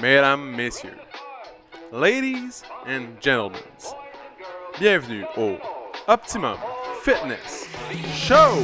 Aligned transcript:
mesdames, 0.00 0.56
messieurs, 0.56 0.96
ladies 1.92 2.62
and 2.86 3.20
gentlemen, 3.20 3.60
bienvenue 4.78 5.24
au 5.36 5.58
Optimum 6.08 6.56
Fitness 7.02 7.68
Show! 8.14 8.62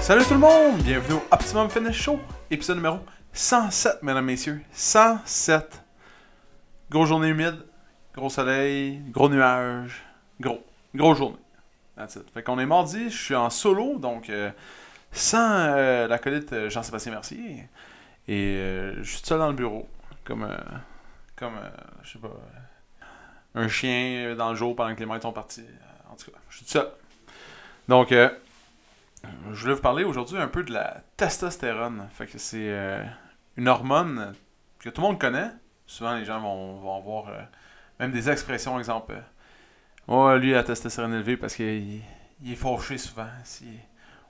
Salut 0.00 0.24
tout 0.24 0.34
le 0.34 0.38
monde, 0.38 0.82
bienvenue 0.82 1.14
au 1.14 1.22
Optimum 1.30 1.70
Fitness 1.70 1.94
Show, 1.94 2.18
épisode 2.50 2.76
numéro 2.76 2.98
107, 3.32 4.02
mesdames, 4.02 4.24
messieurs, 4.24 4.60
107. 4.72 5.82
Grosse 6.90 7.08
journée 7.08 7.28
humide, 7.28 7.56
gros 8.16 8.30
soleil, 8.30 9.02
gros 9.10 9.28
nuages, 9.28 10.02
gros, 10.40 10.64
grosse 10.94 11.18
journée. 11.18 11.36
Fait 12.32 12.42
qu'on 12.42 12.58
est 12.58 12.66
mardi, 12.66 13.10
je 13.10 13.16
suis 13.16 13.34
en 13.34 13.50
solo, 13.50 13.98
donc 13.98 14.28
euh, 14.30 14.50
sans 15.12 15.50
euh, 15.50 16.06
l'acolyte 16.08 16.52
euh, 16.52 16.70
Jean-Sébastien 16.70 17.12
Mercier. 17.12 17.68
Et 18.28 18.56
euh, 18.56 19.02
je 19.02 19.16
suis 19.16 19.24
seul 19.24 19.38
dans 19.38 19.48
le 19.48 19.54
bureau, 19.54 19.88
comme, 20.24 20.44
euh, 20.44 20.56
comme 21.36 21.54
je 22.02 22.12
sais 22.12 22.18
pas, 22.18 22.32
un 23.54 23.68
chien 23.68 24.34
dans 24.34 24.50
le 24.50 24.56
jour 24.56 24.74
pendant 24.74 24.94
que 24.94 25.00
les 25.00 25.06
maîtres 25.06 25.22
sont 25.22 25.32
partis. 25.32 25.64
En 26.10 26.16
tout 26.16 26.30
cas, 26.30 26.38
je 26.50 26.56
suis 26.56 26.66
tout 26.66 26.72
seul. 26.72 26.88
Donc, 27.88 28.10
je 28.10 29.60
voulais 29.60 29.74
vous 29.74 29.80
parler 29.80 30.04
aujourd'hui 30.04 30.38
un 30.38 30.48
peu 30.48 30.62
de 30.64 30.72
la 30.72 31.02
testostérone. 31.16 32.08
Fait 32.12 32.26
que 32.26 32.36
c'est 32.36 32.74
une 33.56 33.68
hormone 33.68 34.34
que 34.80 34.90
tout 34.90 35.00
le 35.00 35.06
monde 35.06 35.20
connaît. 35.20 35.50
Souvent, 35.86 36.16
les 36.16 36.24
gens 36.24 36.40
vont, 36.40 36.74
vont 36.80 36.96
avoir 36.98 37.28
même 38.00 38.12
des 38.12 38.30
expressions, 38.30 38.78
exemple. 38.78 39.12
euh, 39.12 39.20
Oh, 40.08 40.34
lui, 40.36 40.52
la 40.52 40.64
testostérone 40.64 41.14
élevée 41.14 41.36
parce 41.36 41.54
qu'il 41.56 42.02
il 42.42 42.52
est 42.52 42.56
fâché 42.56 42.98
souvent. 42.98 43.28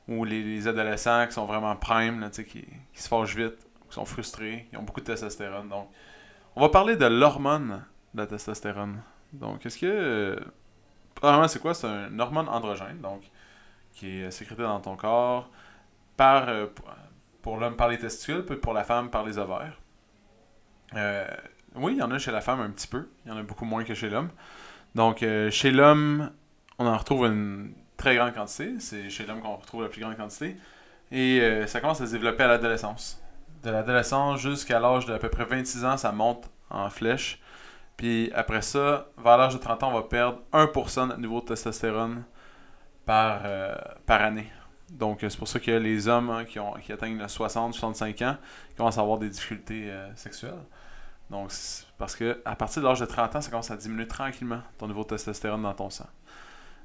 Ou 0.09 0.25
les, 0.25 0.43
les 0.43 0.69
adolescents 0.69 1.27
qui 1.27 1.33
sont 1.33 1.47
vraiment 1.47 1.75
prime, 1.77 2.21
là, 2.21 2.31
qui, 2.31 2.45
qui 2.45 2.65
se 3.03 3.09
fâchent 3.09 3.35
vite, 3.35 3.59
qui 3.89 3.95
sont 3.95 4.05
frustrés, 4.05 4.67
qui 4.71 4.77
ont 4.77 4.83
beaucoup 4.83 5.01
de 5.01 5.07
testostérone. 5.07 5.69
Donc, 5.69 5.89
on 6.57 6.63
va 6.63 6.69
parler 6.71 6.97
de 6.97 7.07
l'hormone 7.07 7.85
de 8.15 8.21
la 8.21 8.27
testostérone. 8.27 9.03
Donc, 9.33 9.67
est-ce 9.67 9.79
que. 9.79 9.87
euh, 9.87 10.37
premièrement, 11.15 11.49
c'est 11.49 11.61
quoi? 11.61 11.75
C'est 11.75 11.87
une 11.89 12.21
hormone 12.21 12.49
androgène, 12.49 13.01
donc, 13.01 13.23
qui 13.93 14.21
est 14.21 14.31
sécrétée 14.33 14.63
dans 14.65 14.81
ton 14.81 14.97
corps 14.97 15.51
par. 16.17 16.49
euh, 16.49 16.67
pour- 17.43 17.59
l'homme 17.59 17.77
par 17.77 17.89
les 17.89 17.99
testicules, 17.99 18.45
puis 18.45 18.57
pour 18.57 18.75
la 18.75 18.85
femme 18.85 19.11
par 19.11 19.25
les 19.25 19.39
ovaires. 19.39 19.79
Euh, 20.95 21.27
oui, 21.77 21.93
il 21.93 21.99
y 21.99 22.03
en 22.03 22.11
a 22.11 22.19
chez 22.19 22.33
la 22.33 22.41
femme 22.41 22.61
un 22.61 22.71
petit 22.71 22.87
peu. 22.87 23.09
Il 23.25 23.33
y 23.33 23.35
en 23.35 23.37
a 23.37 23.43
beaucoup 23.43 23.65
moins 23.65 23.85
que 23.85 23.95
chez 23.95 24.09
l'homme. 24.09 24.31
Donc, 24.95 25.23
euh, 25.23 25.51
chez 25.51 25.71
l'homme, 25.71 26.31
on 26.79 26.87
en 26.87 26.97
retrouve 26.97 27.27
une 27.27 27.73
très 27.97 28.17
grande 28.17 28.35
quantité. 28.35 28.75
C'est 28.79 29.11
chez 29.11 29.27
l'homme 29.27 29.41
qu'on 29.41 29.57
retrouve 29.57 29.83
la 29.83 29.89
plus 29.89 30.01
grande 30.01 30.17
quantité. 30.17 30.57
Et 31.13 31.41
euh, 31.41 31.67
ça 31.67 31.81
commence 31.81 32.01
à 32.01 32.07
se 32.07 32.13
développer 32.13 32.45
à 32.45 32.49
l'adolescence. 32.49 33.23
De 33.63 33.71
l'adolescence 33.71 34.41
jusqu'à 34.41 34.81
l'âge 34.81 35.07
d'à 35.07 35.19
peu 35.19 35.29
près 35.29 35.45
26 35.45 35.85
ans, 35.85 35.97
ça 35.97 36.13
monte 36.13 36.51
en 36.71 36.89
flèche. 36.89 37.41
Puis 37.97 38.31
après 38.35 38.63
ça, 38.63 39.09
vers 39.23 39.37
l'âge 39.37 39.55
de 39.55 39.59
30 39.59 39.83
ans, 39.83 39.91
on 39.91 39.95
va 39.95 40.03
perdre 40.03 40.41
1% 40.53 41.15
de 41.15 41.21
niveau 41.21 41.41
de 41.41 41.47
testostérone 41.47 42.25
par, 43.05 43.43
euh, 43.45 43.75
par 44.07 44.23
année. 44.23 44.51
Donc, 44.91 45.19
c'est 45.21 45.37
pour 45.37 45.49
ça 45.49 45.59
que 45.59 45.71
les 45.71 46.07
hommes 46.07 46.31
hein, 46.31 46.45
qui, 46.45 46.61
ont, 46.61 46.75
qui 46.75 46.93
atteignent 46.93 47.19
le 47.19 47.27
60-65 47.27 48.25
ans 48.25 48.37
commencent 48.77 48.99
à 48.99 49.01
avoir 49.01 49.19
des 49.19 49.29
difficultés 49.29 49.91
sexuelles. 50.15 50.55
Donc, 51.31 51.51
parce 51.99 52.15
que 52.15 52.41
à 52.45 52.55
partir 52.55 52.83
de 52.83 52.87
l'âge 52.87 53.01
de 53.01 53.07
30 53.07 53.37
ans, 53.37 53.41
ça 53.41 53.51
commence 53.51 53.71
à 53.71 53.77
diminuer 53.77 54.07
tranquillement 54.07 54.63
ton 54.79 54.87
niveau 54.87 55.03
de 55.03 55.09
testostérone 55.09 55.63
dans 55.63 55.75
ton 55.75 55.91
sang. 55.91 56.07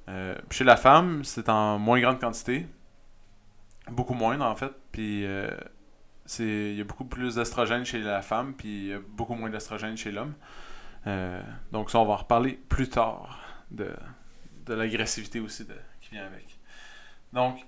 Euh, 0.10 0.36
chez 0.50 0.64
la 0.64 0.78
femme, 0.78 1.24
c'est 1.24 1.48
en 1.50 1.78
moins 1.78 2.00
grande 2.00 2.20
quantité. 2.20 2.68
Beaucoup 3.90 4.14
moins, 4.14 4.40
en 4.42 4.56
fait. 4.56 4.72
Puis, 4.92 5.26
euh, 5.26 5.50
il 6.40 6.76
y 6.76 6.82
a 6.82 6.84
beaucoup 6.84 7.06
plus 7.06 7.36
d'estrogène 7.36 7.86
chez 7.86 8.00
la 8.00 8.22
femme, 8.22 8.54
puis 8.54 8.68
il 8.68 8.86
y 8.88 8.94
a 8.94 9.00
beaucoup 9.00 9.36
moins 9.36 9.50
d'estrogène 9.50 9.96
chez 9.96 10.12
l'homme. 10.12 10.34
Euh, 11.08 11.42
donc, 11.72 11.92
ça, 11.92 12.00
on 12.00 12.06
va 12.06 12.14
en 12.14 12.18
reparler 12.18 12.54
plus 12.54 12.90
tard 12.90 13.40
de, 13.70 13.94
de 14.66 14.74
l'agressivité 14.74 15.40
aussi 15.40 15.68
qui 16.02 16.12
vient 16.12 16.26
avec. 16.26 16.58
Donc, 17.34 17.60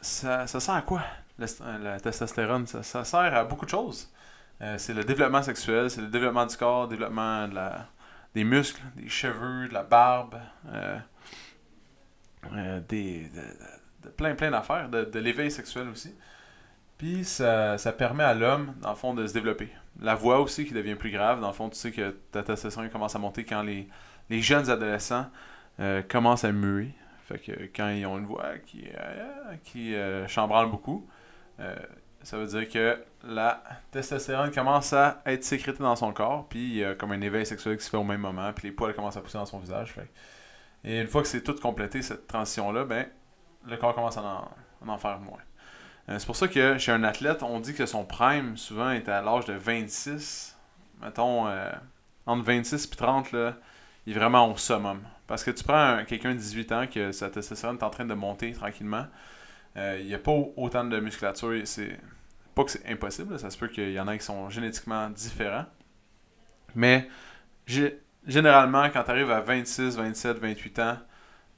ça, 0.00 0.46
ça 0.46 0.60
sert 0.60 0.74
à 0.74 0.82
quoi, 0.82 1.02
la 1.38 2.00
testostérone? 2.00 2.66
Ça 2.66 3.04
sert 3.04 3.34
à 3.34 3.44
beaucoup 3.44 3.64
de 3.64 3.70
choses. 3.70 4.08
Euh, 4.62 4.76
c'est 4.78 4.92
le 4.92 5.04
développement 5.04 5.42
sexuel, 5.42 5.90
c'est 5.90 6.02
le 6.02 6.08
développement 6.08 6.44
du 6.44 6.56
corps, 6.56 6.82
le 6.82 6.88
développement 6.88 7.48
de 7.48 7.54
la, 7.54 7.86
des 8.34 8.44
muscles, 8.44 8.82
des 8.96 9.08
cheveux, 9.08 9.68
de 9.68 9.74
la 9.74 9.82
barbe, 9.82 10.38
euh, 10.68 10.98
euh, 12.54 12.80
des, 12.88 13.30
de, 14.02 14.08
plein 14.10 14.34
plein 14.34 14.50
d'affaires, 14.50 14.88
de, 14.88 15.18
l'éveil 15.18 15.50
sexuel 15.50 15.88
aussi. 15.88 16.14
Puis 16.98 17.24
ça, 17.24 17.78
ça 17.78 17.92
permet 17.92 18.24
à 18.24 18.34
l'homme, 18.34 18.74
dans 18.82 18.90
le 18.90 18.96
fond, 18.96 19.14
de 19.14 19.26
se 19.26 19.32
développer. 19.32 19.70
La 20.02 20.14
voix 20.14 20.40
aussi 20.40 20.66
qui 20.66 20.74
devient 20.74 20.94
plus 20.94 21.10
grave. 21.10 21.40
Dans 21.40 21.48
le 21.48 21.54
fond, 21.54 21.70
tu 21.70 21.76
sais 21.76 21.92
que 21.92 22.10
ta 22.30 22.42
testostérone 22.42 22.90
commence 22.90 23.16
à 23.16 23.18
monter 23.18 23.44
quand 23.44 23.62
les, 23.62 23.88
les 24.28 24.42
jeunes 24.42 24.68
adolescents 24.68 25.26
commencent 26.10 26.44
à 26.44 26.52
muer. 26.52 26.90
Fait 27.26 27.38
que 27.38 27.52
quand 27.74 27.88
ils 27.88 28.04
ont 28.04 28.18
une 28.18 28.26
voix 28.26 28.58
qui, 28.58 28.84
qui 29.64 29.94
chambranle 30.28 30.70
beaucoup, 30.70 31.08
ça 32.22 32.36
veut 32.38 32.46
dire 32.46 32.68
que 32.68 33.02
la 33.24 33.62
testostérone 33.90 34.50
commence 34.50 34.92
à 34.92 35.22
être 35.26 35.44
sécrétée 35.44 35.82
dans 35.82 35.96
son 35.96 36.12
corps, 36.12 36.46
puis 36.48 36.60
il 36.60 36.76
y 36.76 36.84
a 36.84 36.94
comme 36.94 37.12
un 37.12 37.20
éveil 37.20 37.46
sexuel 37.46 37.76
qui 37.78 37.84
se 37.84 37.90
fait 37.90 37.96
au 37.96 38.04
même 38.04 38.20
moment, 38.20 38.52
puis 38.52 38.68
les 38.68 38.72
poils 38.74 38.94
commencent 38.94 39.16
à 39.16 39.20
pousser 39.20 39.38
dans 39.38 39.46
son 39.46 39.58
visage. 39.58 39.94
Et 40.84 41.00
une 41.00 41.06
fois 41.06 41.22
que 41.22 41.28
c'est 41.28 41.42
tout 41.42 41.54
complété, 41.54 42.02
cette 42.02 42.26
transition-là, 42.26 42.84
ben, 42.84 43.06
le 43.66 43.76
corps 43.76 43.94
commence 43.94 44.16
à 44.16 44.48
en, 44.86 44.98
faire 44.98 45.18
moins. 45.20 45.38
Euh, 46.08 46.18
c'est 46.18 46.26
pour 46.26 46.36
ça 46.36 46.48
que 46.48 46.78
chez 46.78 46.92
un 46.92 47.04
athlète, 47.04 47.42
on 47.42 47.60
dit 47.60 47.74
que 47.74 47.86
son 47.86 48.04
prime, 48.04 48.56
souvent, 48.56 48.90
est 48.90 49.08
à 49.08 49.20
l'âge 49.22 49.44
de 49.44 49.52
26. 49.52 50.56
Mettons, 51.02 51.46
euh, 51.48 51.70
entre 52.26 52.42
26 52.44 52.86
et 52.86 52.96
30, 52.96 53.32
là, 53.32 53.56
il 54.06 54.16
est 54.16 54.18
vraiment 54.18 54.50
au 54.50 54.56
summum. 54.56 55.02
Parce 55.26 55.44
que 55.44 55.50
tu 55.50 55.62
prends 55.64 55.74
un- 55.98 56.04
quelqu'un 56.04 56.32
de 56.32 56.38
18 56.38 56.72
ans 56.72 56.86
que 56.92 57.12
sa 57.12 57.30
testostérone 57.30 57.76
est 57.76 57.82
en 57.84 57.90
train 57.90 58.04
de 58.06 58.14
monter 58.14 58.52
tranquillement, 58.52 59.06
il 59.76 60.06
n'y 60.06 60.14
a 60.14 60.18
pas 60.18 60.32
au- 60.32 60.52
autant 60.56 60.84
de 60.84 60.98
musculature. 61.00 61.54
C'est 61.64 61.98
pas 62.54 62.64
que 62.64 62.70
c'est 62.72 62.86
impossible, 62.88 63.38
ça 63.38 63.50
se 63.50 63.58
peut 63.58 63.68
qu'il 63.68 63.92
y 63.92 64.00
en 64.00 64.08
a 64.08 64.16
qui 64.18 64.24
sont 64.24 64.50
génétiquement 64.50 65.10
différents. 65.10 65.66
Mais 66.74 67.08
gé- 67.68 67.96
généralement, 68.26 68.88
quand 68.90 69.02
tu 69.04 69.10
arrives 69.10 69.30
à 69.30 69.40
26, 69.40 69.96
27, 69.96 70.38
28 70.38 70.78
ans, 70.80 70.98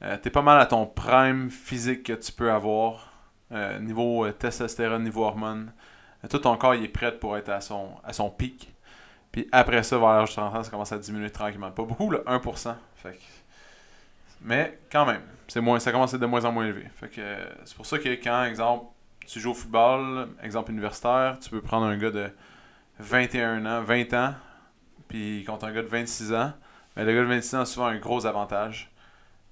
euh, 0.02 0.16
tu 0.22 0.28
es 0.28 0.30
pas 0.30 0.42
mal 0.42 0.60
à 0.60 0.66
ton 0.66 0.86
prime 0.86 1.50
physique 1.50 2.04
que 2.04 2.12
tu 2.14 2.32
peux 2.32 2.52
avoir. 2.52 3.10
euh, 3.52 3.78
niveau 3.80 4.24
euh, 4.26 4.32
testostérone, 4.32 5.04
niveau 5.04 5.24
hormone. 5.24 5.72
Euh, 6.24 6.28
tout 6.28 6.38
ton 6.38 6.56
corps 6.56 6.74
il 6.74 6.84
est 6.84 6.88
prêt 6.88 7.16
pour 7.18 7.36
être 7.36 7.50
à 7.50 7.60
son, 7.60 7.90
à 8.04 8.12
son 8.14 8.30
pic. 8.30 8.74
Puis 9.32 9.48
après 9.52 9.82
ça, 9.84 9.98
vers 9.98 10.08
l'âge 10.08 10.30
de 10.30 10.34
30 10.36 10.54
ans, 10.56 10.62
ça 10.64 10.70
commence 10.70 10.92
à 10.92 10.98
diminuer 10.98 11.30
tranquillement. 11.30 11.70
Pas 11.70 11.84
beaucoup, 11.84 12.10
là, 12.10 12.20
1%. 12.26 12.76
Fait 12.96 13.18
Mais 14.44 14.78
quand 14.90 15.06
même, 15.06 15.22
c'est 15.48 15.60
moins, 15.60 15.78
ça 15.78 15.92
commence 15.92 16.12
à 16.12 16.16
être 16.16 16.22
de 16.22 16.26
moins 16.26 16.44
en 16.44 16.52
moins 16.52 16.64
élevé. 16.64 16.86
Fait 16.94 17.08
que 17.08 17.36
c'est 17.64 17.76
pour 17.76 17.86
ça 17.86 17.98
que 17.98 18.08
quand, 18.08 18.44
exemple, 18.44 18.86
tu 19.26 19.40
joues 19.40 19.50
au 19.50 19.54
football, 19.54 20.28
exemple 20.42 20.72
universitaire, 20.72 21.38
tu 21.40 21.50
peux 21.50 21.60
prendre 21.60 21.86
un 21.86 21.96
gars 21.96 22.10
de 22.10 22.30
21 22.98 23.64
ans, 23.66 23.82
20 23.82 24.14
ans, 24.14 24.34
puis 25.08 25.44
contre 25.44 25.66
un 25.66 25.72
gars 25.72 25.82
de 25.82 25.88
26 25.88 26.32
ans, 26.32 26.52
mais 26.96 27.04
le 27.04 27.14
gars 27.14 27.20
de 27.20 27.26
26 27.26 27.56
ans 27.56 27.60
a 27.60 27.66
souvent 27.66 27.86
un 27.86 27.98
gros 27.98 28.26
avantage 28.26 28.90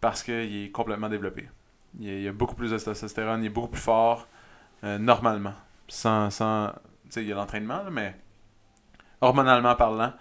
parce 0.00 0.22
qu'il 0.22 0.64
est 0.64 0.70
complètement 0.70 1.08
développé. 1.08 1.48
Il 1.98 2.08
a, 2.08 2.12
il 2.12 2.28
a 2.28 2.32
beaucoup 2.32 2.54
plus 2.54 2.70
de 2.70 2.78
testostérone, 2.78 3.42
il 3.42 3.46
est 3.46 3.50
beaucoup 3.50 3.68
plus 3.68 3.80
fort 3.80 4.26
euh, 4.84 4.98
normalement. 4.98 5.54
Sans, 5.88 6.30
sans, 6.30 6.68
tu 6.68 7.10
sais, 7.10 7.22
il 7.22 7.28
y 7.28 7.32
a 7.32 7.34
l'entraînement, 7.34 7.82
mais 7.90 8.16
hormonalement 9.20 9.74
parlant, 9.74 10.12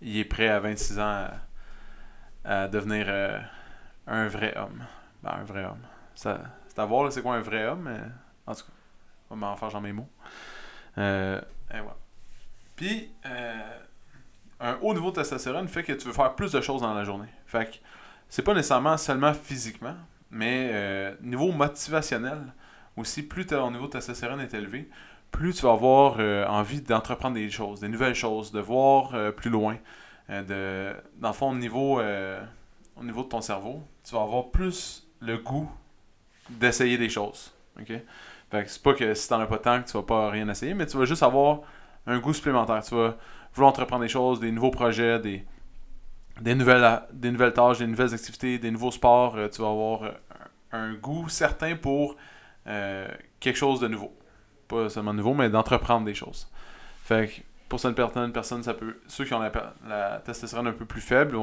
il 0.00 0.18
est 0.18 0.24
prêt 0.24 0.48
à 0.48 0.60
26 0.60 0.98
ans 0.98 1.26
à, 2.44 2.62
à 2.64 2.68
devenir 2.68 3.06
euh, 3.08 3.38
un 4.06 4.28
vrai 4.28 4.56
homme. 4.56 4.84
Ben, 5.22 5.32
un 5.40 5.44
vrai 5.44 5.64
homme. 5.64 5.82
Ça, 6.14 6.40
c'est 6.68 6.78
à 6.78 6.84
voir, 6.84 7.12
c'est 7.12 7.22
quoi 7.22 7.34
un 7.34 7.40
vrai 7.40 7.66
homme, 7.66 7.82
mais 7.82 8.00
en 8.46 8.54
tout 8.54 8.62
cas, 8.62 8.72
on 9.30 9.36
va 9.36 9.48
m'en 9.48 9.56
faire 9.56 9.70
dans 9.70 9.80
mes 9.80 9.92
mots. 9.92 10.08
Euh, 10.98 11.40
et 11.70 11.78
voilà. 11.78 11.96
Puis, 12.76 13.10
euh, 13.26 13.78
un 14.60 14.78
haut 14.82 14.94
niveau 14.94 15.10
de 15.10 15.16
testostérone 15.16 15.68
fait 15.68 15.82
que 15.82 15.92
tu 15.92 16.06
veux 16.06 16.12
faire 16.12 16.34
plus 16.34 16.52
de 16.52 16.60
choses 16.60 16.82
dans 16.82 16.94
la 16.94 17.04
journée. 17.04 17.28
Fait 17.46 17.70
que 17.70 17.76
c'est 18.28 18.42
pas 18.42 18.54
nécessairement 18.54 18.96
seulement 18.96 19.34
physiquement, 19.34 19.96
mais 20.30 20.70
euh, 20.72 21.14
niveau 21.22 21.52
motivationnel 21.52 22.38
aussi, 22.96 23.22
plus 23.22 23.46
ton 23.46 23.70
niveau 23.70 23.86
de 23.86 23.92
testostérone 23.92 24.40
est 24.40 24.54
élevé, 24.54 24.88
plus 25.30 25.54
tu 25.54 25.62
vas 25.62 25.72
avoir 25.72 26.18
envie 26.50 26.82
d'entreprendre 26.82 27.34
des 27.34 27.48
choses, 27.50 27.80
des 27.80 27.88
nouvelles 27.88 28.14
choses, 28.14 28.52
de 28.52 28.60
voir 28.60 29.32
plus 29.34 29.48
loin. 29.48 29.78
de, 30.28 30.94
dans 31.16 31.28
le 31.28 31.34
fond, 31.34 31.52
au 31.52 31.54
niveau, 31.54 32.02
au 33.02 33.04
niveau 33.04 33.24
de 33.24 33.28
ton 33.28 33.40
cerveau, 33.40 33.82
tu 34.04 34.14
vas 34.14 34.22
avoir 34.22 34.50
plus 34.50 35.06
le 35.20 35.38
goût 35.38 35.70
d'essayer 36.48 36.96
des 36.96 37.08
choses. 37.08 37.52
ok? 37.78 37.92
Fait 38.50 38.64
que 38.64 38.70
c'est 38.70 38.82
pas 38.82 38.94
que 38.94 39.14
si 39.14 39.28
t'en 39.28 39.40
as 39.40 39.46
pas 39.46 39.58
tant 39.58 39.82
que 39.82 39.88
tu 39.88 39.96
vas 39.96 40.02
pas 40.02 40.30
rien 40.30 40.48
essayer, 40.48 40.74
mais 40.74 40.86
tu 40.86 40.96
vas 40.96 41.04
juste 41.04 41.22
avoir 41.22 41.60
un 42.06 42.18
goût 42.18 42.34
supplémentaire. 42.34 42.82
Tu 42.82 42.94
vas 42.94 43.16
vouloir 43.54 43.70
entreprendre 43.70 44.02
des 44.02 44.08
choses, 44.08 44.40
des 44.40 44.52
nouveaux 44.52 44.70
projets, 44.70 45.18
des, 45.20 45.44
des 46.40 46.54
nouvelles, 46.54 47.02
des 47.12 47.30
nouvelles 47.30 47.54
tâches, 47.54 47.78
des 47.78 47.86
nouvelles 47.86 48.12
activités, 48.12 48.58
des 48.58 48.70
nouveaux 48.70 48.90
sports. 48.90 49.36
tu 49.50 49.62
vas 49.62 49.70
avoir 49.70 50.12
un, 50.72 50.94
goût 50.94 51.28
certain 51.28 51.76
pour 51.76 52.16
quelque 52.64 53.56
chose 53.56 53.80
de 53.80 53.88
nouveau. 53.88 54.14
Pas 54.68 54.90
seulement 54.90 55.14
nouveau, 55.14 55.34
mais 55.34 55.48
d'entreprendre 55.48 56.04
des 56.04 56.14
choses. 56.14 56.48
Fait 57.04 57.28
que 57.28 57.40
pour 57.68 57.80
certaines 57.80 58.32
personnes, 58.32 58.62
ça 58.62 58.74
peut. 58.74 59.00
Ceux 59.06 59.24
qui 59.24 59.32
ont 59.32 59.40
la, 59.40 60.20
testostérone 60.24 60.66
un 60.66 60.72
peu 60.72 60.84
plus 60.84 61.00
faible 61.00 61.36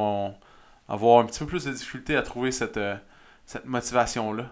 avoir 0.89 1.19
un 1.19 1.25
petit 1.25 1.39
peu 1.39 1.45
plus 1.45 1.65
de 1.65 1.71
difficulté 1.71 2.15
à 2.15 2.21
trouver 2.21 2.51
cette, 2.51 2.79
cette 3.45 3.65
motivation-là. 3.65 4.45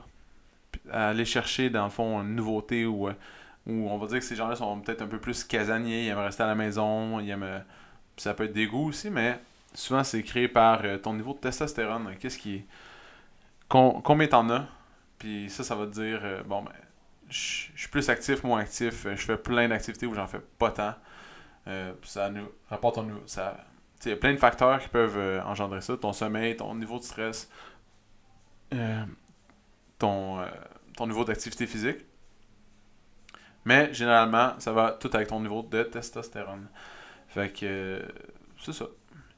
À 0.92 1.10
aller 1.10 1.26
chercher, 1.26 1.70
dans 1.70 1.86
le 1.86 1.90
fond, 1.90 2.22
une 2.22 2.36
nouveauté 2.36 2.86
ou 2.86 3.10
ou 3.68 3.90
on 3.90 3.98
va 3.98 4.08
dire 4.08 4.20
que 4.20 4.26
ces 4.26 4.36
gens-là 4.36 4.56
sont 4.56 4.80
peut-être 4.80 5.02
un 5.02 5.08
peu 5.08 5.20
plus 5.20 5.44
casaniers, 5.44 6.06
ils 6.06 6.08
aiment 6.08 6.20
rester 6.20 6.44
à 6.44 6.48
la 6.48 6.56
maison, 6.56 7.20
ils 7.20 7.30
aiment. 7.30 7.44
Euh, 7.44 7.60
ça 8.16 8.34
peut 8.34 8.46
être 8.46 8.54
des 8.54 8.66
goûts 8.66 8.90
aussi, 8.90 9.10
mais 9.10 9.40
souvent 9.74 10.04
c'est 10.04 10.24
créé 10.24 10.48
par 10.48 10.82
euh, 10.84 10.98
ton 10.98 11.14
niveau 11.14 11.34
de 11.34 11.40
testostérone. 11.40 12.16
Qu'est-ce 12.20 12.38
qui 12.38 12.66
combien 13.68 14.28
t'en 14.28 14.50
as? 14.50 14.66
Puis 15.20 15.50
ça, 15.50 15.64
ça 15.64 15.76
va 15.76 15.86
te 15.86 15.92
dire 15.92 16.22
euh, 16.24 16.42
bon, 16.44 16.64
ben, 16.64 16.72
je 17.30 17.68
suis 17.76 17.90
plus 17.92 18.10
actif, 18.10 18.44
moins 18.44 18.62
actif, 18.62 19.04
je 19.04 19.26
fais 19.26 19.38
plein 19.38 19.68
d'activités 19.68 20.06
où 20.06 20.14
j'en 20.14 20.28
fais 20.28 20.42
pas 20.58 20.72
tant. 20.72 20.94
ça 22.04 22.30
nous 22.30 22.48
rapporte 22.70 23.00
ça 23.26 23.58
il 24.06 24.10
y 24.10 24.14
a 24.14 24.18
plein 24.18 24.34
de 24.34 24.38
facteurs 24.38 24.80
qui 24.80 24.90
peuvent 24.90 25.42
engendrer 25.46 25.82
ça. 25.82 25.98
Ton 25.98 26.14
sommeil, 26.14 26.56
ton 26.56 26.74
niveau 26.76 27.00
de 27.00 27.04
stress, 27.04 27.50
ton, 29.98 30.46
ton 30.96 31.08
niveau 31.08 31.24
d'activité 31.24 31.66
physique. 31.66 32.06
Mais 33.66 33.94
généralement, 33.94 34.54
ça 34.60 34.72
va 34.72 34.92
tout 34.92 35.10
avec 35.14 35.28
ton 35.28 35.42
niveau 35.42 35.62
de 35.62 35.84
testostérone. 35.84 36.68
Fait 37.28 37.52
que 37.52 38.02
c'est 38.60 38.72
ça. 38.72 38.86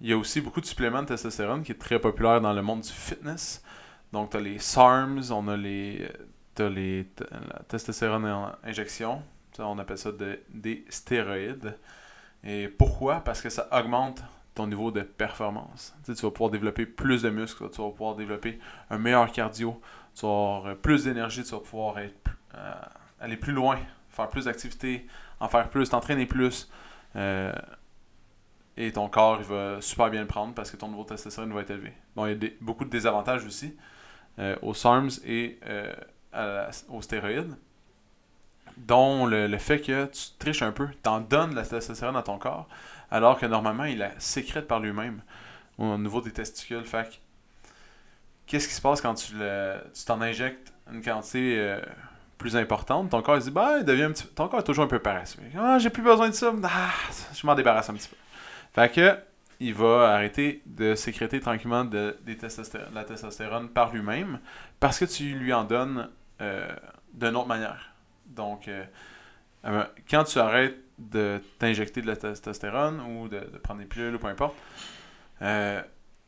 Il 0.02 0.08
y 0.08 0.14
a 0.14 0.18
aussi 0.18 0.40
beaucoup 0.40 0.62
de 0.62 0.66
suppléments 0.66 1.02
de 1.02 1.08
testostérone 1.08 1.64
qui 1.64 1.72
est 1.72 1.80
très 1.80 2.00
populaire 2.00 2.40
dans 2.40 2.54
le 2.54 2.62
monde 2.62 2.82
du 2.82 2.92
fitness. 2.92 3.64
Donc, 4.14 4.30
tu 4.30 4.38
as 4.38 4.40
les 4.40 4.60
SARMs, 4.60 5.32
on 5.32 5.48
a 5.48 5.58
les, 5.58 6.08
as 6.60 6.70
les 6.70 7.08
la 7.20 7.64
testostérone 7.68 8.26
en 8.26 8.52
injection. 8.64 9.24
on 9.58 9.78
appelle 9.80 9.98
ça 9.98 10.12
des 10.50 10.86
stéroïdes. 10.90 11.76
Et 12.44 12.68
pourquoi? 12.68 13.22
Parce 13.22 13.42
que 13.42 13.50
ça 13.50 13.68
augmente 13.72 14.22
ton 14.60 14.68
niveau 14.68 14.92
de 14.92 15.02
performance. 15.02 15.96
tu 16.06 16.14
vas 16.14 16.32
pouvoir 16.32 16.52
développer 16.52 16.86
plus 16.86 17.22
de 17.22 17.30
muscles, 17.30 17.70
tu 17.72 17.82
vas 17.82 17.90
pouvoir 17.90 18.16
développer 18.16 18.60
un 18.90 18.98
meilleur 18.98 19.32
cardio, 19.32 19.82
tu 20.16 20.26
vas 20.26 20.32
avoir 20.32 20.76
plus 20.78 21.06
d'énergie, 21.06 21.44
tu 21.44 21.52
vas 21.52 21.60
pouvoir 21.60 22.00
être, 22.00 22.32
euh, 22.56 22.74
aller 23.20 23.38
plus 23.38 23.54
loin 23.54 23.78
faire 24.20 24.30
plus 24.30 24.46
d'activités, 24.46 25.06
en 25.40 25.48
faire 25.48 25.70
plus, 25.70 25.90
t'entraîner 25.90 26.26
plus. 26.26 26.70
Euh, 27.16 27.54
et 28.78 28.92
ton 28.92 29.10
corps, 29.10 29.38
il 29.40 29.46
va 29.46 29.82
super 29.82 30.10
bien 30.10 30.22
le 30.22 30.28
prendre 30.28 30.54
parce 30.54 30.72
que 30.72 30.78
ton 30.78 30.88
niveau 30.88 31.04
de 31.04 31.10
testostérone 31.10 31.54
va 31.54 31.62
être 31.62 31.72
élevé. 31.72 31.94
Bon, 32.16 32.26
il 32.26 32.44
y 32.44 32.48
a 32.48 32.50
beaucoup 32.62 32.86
de 32.86 32.90
désavantages 32.90 33.46
aussi 33.46 33.76
euh, 34.40 34.56
aux 34.62 34.74
SARMs 34.74 35.10
et 35.26 35.60
euh, 35.66 36.72
aux 36.90 37.02
stéroïdes, 37.02 37.56
dont 38.78 39.26
le, 39.26 39.58
fait 39.58 39.82
que 39.82 40.06
tu 40.06 40.22
triches 40.38 40.62
un 40.62 40.72
peu, 40.72 40.88
tu 40.88 41.10
en 41.10 41.20
donnes 41.20 41.56
la 41.56 41.66
testostérone 41.66 42.16
à 42.16 42.24
ton 42.24 42.38
corps, 42.38 42.70
alors 43.12 43.40
que 43.40 43.46
normalement, 43.46 43.86
il 43.86 44.00
la 44.00 44.12
sécrète 44.20 44.68
par 44.68 44.80
lui-même 44.80 45.22
au 45.78 45.98
niveau 45.98 46.22
des 46.22 46.32
testicules. 46.32 46.86
Fait 46.86 47.22
qu'est-ce 48.46 48.68
qui 48.68 48.74
se 48.74 48.82
passe 48.82 49.02
quand 49.02 49.14
tu 49.14 49.34
t'en 50.06 50.22
injectes 50.22 50.74
une 50.92 51.02
quantité 51.02 51.78
plus 52.40 52.56
importante, 52.56 53.12
ton 53.12 53.22
corps 53.22 53.38
il 53.38 53.44
dit 53.44 53.52
bah 53.52 53.78
il 53.80 53.86
devient 53.86 54.04
un 54.04 54.12
petit 54.12 54.26
ton 54.28 54.48
corps 54.48 54.62
est 54.62 54.64
toujours 54.64 54.86
un 54.86 54.88
peu 54.88 55.00
paresseux. 55.00 55.40
Ah, 55.58 55.78
j'ai 55.78 55.90
plus 55.90 56.02
besoin 56.02 56.30
de 56.30 56.34
ça. 56.34 56.54
Ah, 56.64 56.90
je 57.34 57.46
m'en 57.46 57.54
débarrasse 57.54 57.90
un 57.90 57.94
petit 57.94 58.10
peu. 58.10 58.16
Fait 58.74 58.92
que 58.92 59.18
il 59.60 59.74
va 59.74 60.14
arrêter 60.14 60.62
de 60.66 60.96
sécréter 60.96 61.40
tranquillement 61.40 61.84
de, 61.84 62.18
la 62.94 63.04
testostérone 63.04 63.70
par 63.70 63.94
lui-même 63.94 64.40
parce 64.80 65.00
que 65.00 65.06
tu 65.06 65.36
lui 65.36 65.52
en 65.52 65.66
donnes 65.66 66.10
euh, 66.42 66.70
d'une 67.14 67.36
autre 67.36 67.48
manière. 67.48 67.92
Donc, 68.26 68.68
euh, 68.68 68.86
euh, 69.66 69.84
quand 70.10 70.24
tu 70.24 70.40
arrêtes 70.40 70.78
de 71.00 71.42
t'injecter 71.57 72.01
de 72.01 72.07
la 72.07 72.16
testostérone 72.16 73.01
ou 73.01 73.28
de, 73.28 73.40
prendre 73.63 73.80
des 73.80 73.86
pilules 73.86 74.16
ou 74.16 74.19
peu 74.19 74.28
importe, 74.28 74.56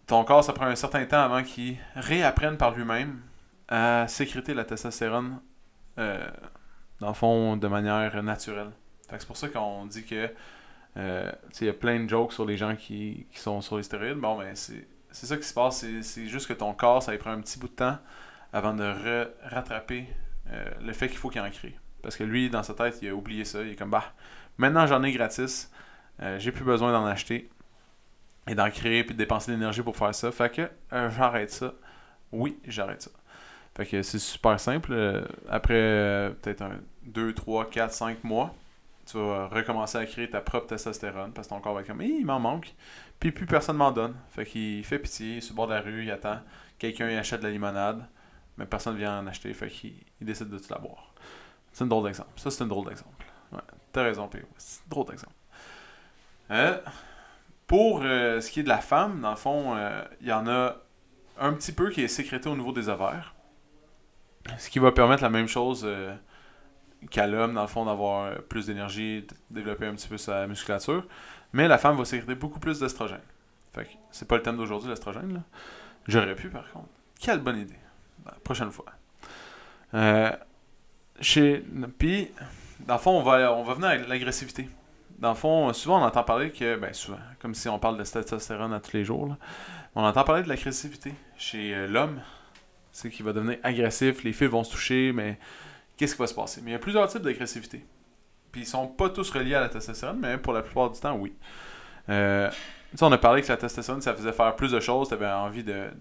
ton 0.07 0.23
corps, 0.23 0.44
ça 0.44 0.53
prend 0.53 0.65
un 0.65 0.75
certain 0.75 1.06
temps 1.06 1.21
avant 1.21 1.44
qu'il 1.44 1.77
réapprenne 1.95 2.57
par 2.57 2.75
lui-même 2.75 3.21
à 3.69 4.07
sécréter 4.09 4.53
la 4.53 4.65
testostérone 4.65 5.39
euh, 5.97 6.29
dans 7.00 7.07
le 7.07 7.13
fond, 7.13 7.57
de 7.57 7.68
manière 7.68 8.21
naturelle. 8.21 8.71
c'est 9.09 9.25
pour 9.25 9.38
ça 9.38 9.47
qu'on 9.47 9.85
dit 9.85 10.03
que 10.03 10.29
euh, 10.97 11.31
il 11.59 11.67
y 11.67 11.69
a 11.69 11.74
plein 11.74 12.03
de 12.03 12.09
jokes 12.09 12.33
sur 12.33 12.45
les 12.45 12.57
gens 12.57 12.75
qui, 12.75 13.25
sont 13.33 13.62
sur 13.62 13.77
les 13.77 13.83
stéroïdes. 13.83 14.17
Bon, 14.17 14.38
ben, 14.38 14.53
c'est 14.53 14.85
ça 15.12 15.38
qui 15.38 15.44
se 15.44 15.53
passe. 15.53 15.85
C'est 16.01 16.27
juste 16.27 16.47
que 16.47 16.53
ton 16.53 16.74
corps, 16.74 17.01
ça 17.01 17.17
prend 17.17 17.31
un 17.31 17.39
petit 17.39 17.57
bout 17.57 17.69
de 17.69 17.74
temps 17.74 17.97
avant 18.51 18.74
de 18.74 19.31
rattraper 19.44 20.07
euh, 20.50 20.65
le 20.81 20.91
fait 20.91 21.07
qu'il 21.07 21.17
faut 21.17 21.29
qu'il 21.29 21.41
en 21.41 21.50
crée. 21.50 21.77
Parce 22.03 22.17
que 22.17 22.24
lui, 22.24 22.50
dans 22.50 22.63
sa 22.63 22.74
tête, 22.74 23.00
il 23.01 23.09
a 23.09 23.15
oublié 23.15 23.45
ça. 23.45 23.62
Il 23.63 23.71
est 23.71 23.75
comme, 23.75 23.91
bah, 23.91 24.13
maintenant 24.62 24.88
j'en 24.88 25.04
ai 25.04 25.12
gratis. 25.12 25.72
J'ai 26.38 26.52
plus 26.52 26.63
besoin 26.63 26.92
d'en 26.92 27.06
acheter 27.06 27.50
et 28.48 28.54
d'en 28.54 28.69
créer 28.69 29.04
puis 29.04 29.16
de 29.16 29.18
dépenser 29.18 29.52
de 29.52 29.58
l'énergie 29.58 29.81
pour 29.81 29.98
faire 29.98 30.13
ça. 30.13 30.31
Fait 30.31 30.52
que 30.52 30.69
j'arrête 30.92 31.52
ça. 31.52 31.74
Oui, 32.31 32.60
j'arrête 32.66 33.02
ça. 33.02 33.12
Fait 33.75 33.86
que 33.86 34.02
c'est 34.02 34.19
super 34.19 34.60
simple. 34.60 34.92
Euh, 34.94 35.25
après 35.50 35.74
euh, 35.75 36.30
peut-être 36.31 36.62
un 36.62 36.80
2, 37.04 37.34
3, 37.34 37.69
4, 37.69 37.94
5 37.94 38.24
mois, 38.24 38.54
tu 39.06 39.18
vas 39.18 39.48
recommencer 39.48 39.98
à 39.98 40.06
créer 40.06 40.30
ta 40.30 40.42
propre 40.42 40.68
testostérone 40.68 41.31
parce 41.34 41.48
que 41.48 41.54
ton 41.54 41.62
corps 41.62 41.74
va 41.74 41.81
être 41.81 41.88
comme 41.88 42.02
il 42.02 42.25
m'en 42.25 42.40
manque. 42.40 42.74
Puis 43.19 43.31
plus 43.31 43.46
personne 43.46 43.78
m'en 43.78 43.92
donne. 43.92 44.16
Fait 44.30 44.46
qu'il 44.46 44.84
fait 44.84 45.00
pitié, 45.00 45.28
il 45.28 45.38
est 45.38 45.42
sur 45.42 45.56
bord 45.56 45.68
de 45.68 45.74
la 45.74 45.81
rue, 45.81 46.04
il 46.04 46.12
attend. 46.12 46.40
Quelqu'un 46.80 47.08
achète 47.18 47.42
de 47.42 47.46
la 47.46 47.52
limonade, 47.52 48.06
mais 48.58 48.66
personne 48.66 48.98
vient 48.98 49.19
en 49.19 49.28
acheter. 49.28 49.54
Fait 49.54 49.69
qu'il 49.69 49.94
décide 50.19 50.50
de 50.50 50.58
tout 50.58 50.69
la 50.69 50.80
boire. 50.80 51.13
C'est 51.72 51.84
un 51.84 51.88
drôle 51.88 52.06
d'exemple. 52.06 52.31
Ça, 52.36 52.52
c'est 52.52 52.63
un 52.63 52.68
drôle 52.68 52.88
d'exemple. 52.88 53.25
Ouais, 53.54 53.60
t'as 53.91 54.03
raison, 54.03 54.27
P.O. 54.27 54.47
C'est 54.57 54.88
drôle 54.88 55.07
d'exemple. 55.07 55.33
Euh, 56.51 56.77
pour 57.67 58.01
ce 58.01 58.51
qui 58.51 58.59
est 58.59 58.63
de 58.63 58.69
la 58.69 58.79
femme, 58.79 59.21
dans 59.21 59.31
le 59.31 59.38
fond, 59.38 59.77
il 60.19 60.27
y 60.27 60.33
en 60.33 60.47
a 60.47 60.75
un 61.39 61.53
petit 61.53 61.71
peu 61.71 61.89
qui 61.89 62.01
est 62.03 62.07
sécrété 62.07 62.47
au 62.49 62.55
niveau 62.55 62.71
des 62.71 62.88
ovaires. 62.88 63.33
Ce 64.57 64.69
qui 64.69 64.79
va 64.79 64.91
permettre 64.91 65.23
la 65.23 65.29
même 65.29 65.47
chose 65.47 65.83
euh, 65.85 66.15
qu'à 67.09 67.27
l'homme, 67.27 67.53
dans 67.53 67.61
le 67.61 67.67
fond, 67.67 67.85
d'avoir 67.85 68.25
euh, 68.25 68.35
plus 68.35 68.67
d'énergie, 68.67 69.21
de 69.23 69.35
développer 69.49 69.88
un 69.88 69.95
petit 69.95 70.07
peu 70.07 70.17
sa 70.17 70.47
musculature. 70.47 71.05
Mais 71.53 71.67
la 71.67 71.77
femme 71.77 71.97
va 71.97 72.05
sécréter 72.05 72.35
beaucoup 72.35 72.59
plus 72.59 72.79
d'estrogène. 72.79 73.21
Fait 73.73 73.85
que 73.85 73.89
c'est 74.11 74.27
pas 74.27 74.38
le 74.38 74.41
thème 74.41 74.57
d'aujourd'hui, 74.57 74.89
l'estrogène. 74.89 75.33
Là. 75.33 75.41
J'aurais 76.07 76.35
pu, 76.35 76.49
par 76.49 76.69
contre. 76.71 76.89
Quelle 77.19 77.39
bonne 77.39 77.60
idée. 77.60 77.75
Prochaine 78.43 78.71
fois. 78.71 78.86
Euh, 79.93 80.31
chez... 81.19 81.63
Puis, 81.98 82.31
dans 82.88 82.95
le 82.95 83.00
fond, 83.00 83.11
on 83.11 83.23
va, 83.23 83.53
on 83.53 83.63
va 83.63 83.73
venir 83.73 83.89
avec 83.89 84.07
l'agressivité. 84.07 84.69
Dans 85.19 85.29
le 85.29 85.35
fond, 85.35 85.71
souvent 85.73 86.01
on 86.01 86.05
entend 86.05 86.23
parler 86.23 86.51
que, 86.51 86.75
ben 86.77 86.93
souvent, 86.93 87.19
comme 87.39 87.53
si 87.53 87.69
on 87.69 87.77
parle 87.77 87.97
de 87.97 88.03
testostérone 88.03 88.73
à 88.73 88.79
tous 88.79 88.93
les 88.93 89.05
jours, 89.05 89.35
on 89.95 90.03
entend 90.03 90.23
parler 90.23 90.43
de 90.43 90.50
l'agressivité 90.50 91.13
chez 91.38 91.88
l'homme, 91.88 92.21
c'est 92.91 93.09
qu'il 93.09 93.25
va 93.25 93.33
devenir 93.33 93.57
agressif, 93.63 94.23
les 94.23 94.33
fils 94.33 94.47
vont 94.47 94.63
se 94.63 94.71
toucher, 94.71 95.11
mais 95.13 95.38
qu'est-ce 95.97 96.15
qui 96.15 96.21
va 96.21 96.27
se 96.27 96.33
passer? 96.33 96.61
Mais 96.63 96.71
il 96.71 96.73
y 96.73 96.77
a 96.77 96.79
plusieurs 96.79 97.07
types 97.07 97.21
d'agressivité. 97.21 97.85
Puis 98.51 98.61
ils 98.61 98.67
sont 98.67 98.88
pas 98.88 99.09
tous 99.09 99.29
reliés 99.29 99.55
à 99.55 99.61
la 99.61 99.69
testostérone, 99.69 100.19
mais 100.19 100.38
pour 100.38 100.53
la 100.53 100.61
plupart 100.61 100.89
du 100.89 101.00
temps, 101.00 101.15
oui. 101.15 101.33
Euh, 102.09 102.50
on 103.00 103.11
a 103.11 103.17
parlé 103.17 103.41
que 103.41 103.47
la 103.47 103.57
testostérone, 103.57 104.01
ça 104.01 104.13
faisait 104.13 104.33
faire 104.33 104.55
plus 104.55 104.71
de 104.71 104.79
choses, 104.79 105.07
tu 105.07 105.13
avais 105.13 105.27
envie 105.27 105.63
de, 105.63 105.91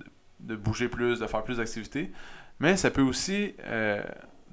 bouger 0.40 0.88
plus, 0.88 1.20
de 1.20 1.26
faire 1.26 1.44
plus 1.44 1.58
d'activités. 1.58 2.10
Mais 2.58 2.76
ça 2.76 2.90
peut 2.90 3.02
aussi, 3.02 3.54
euh, 3.64 4.02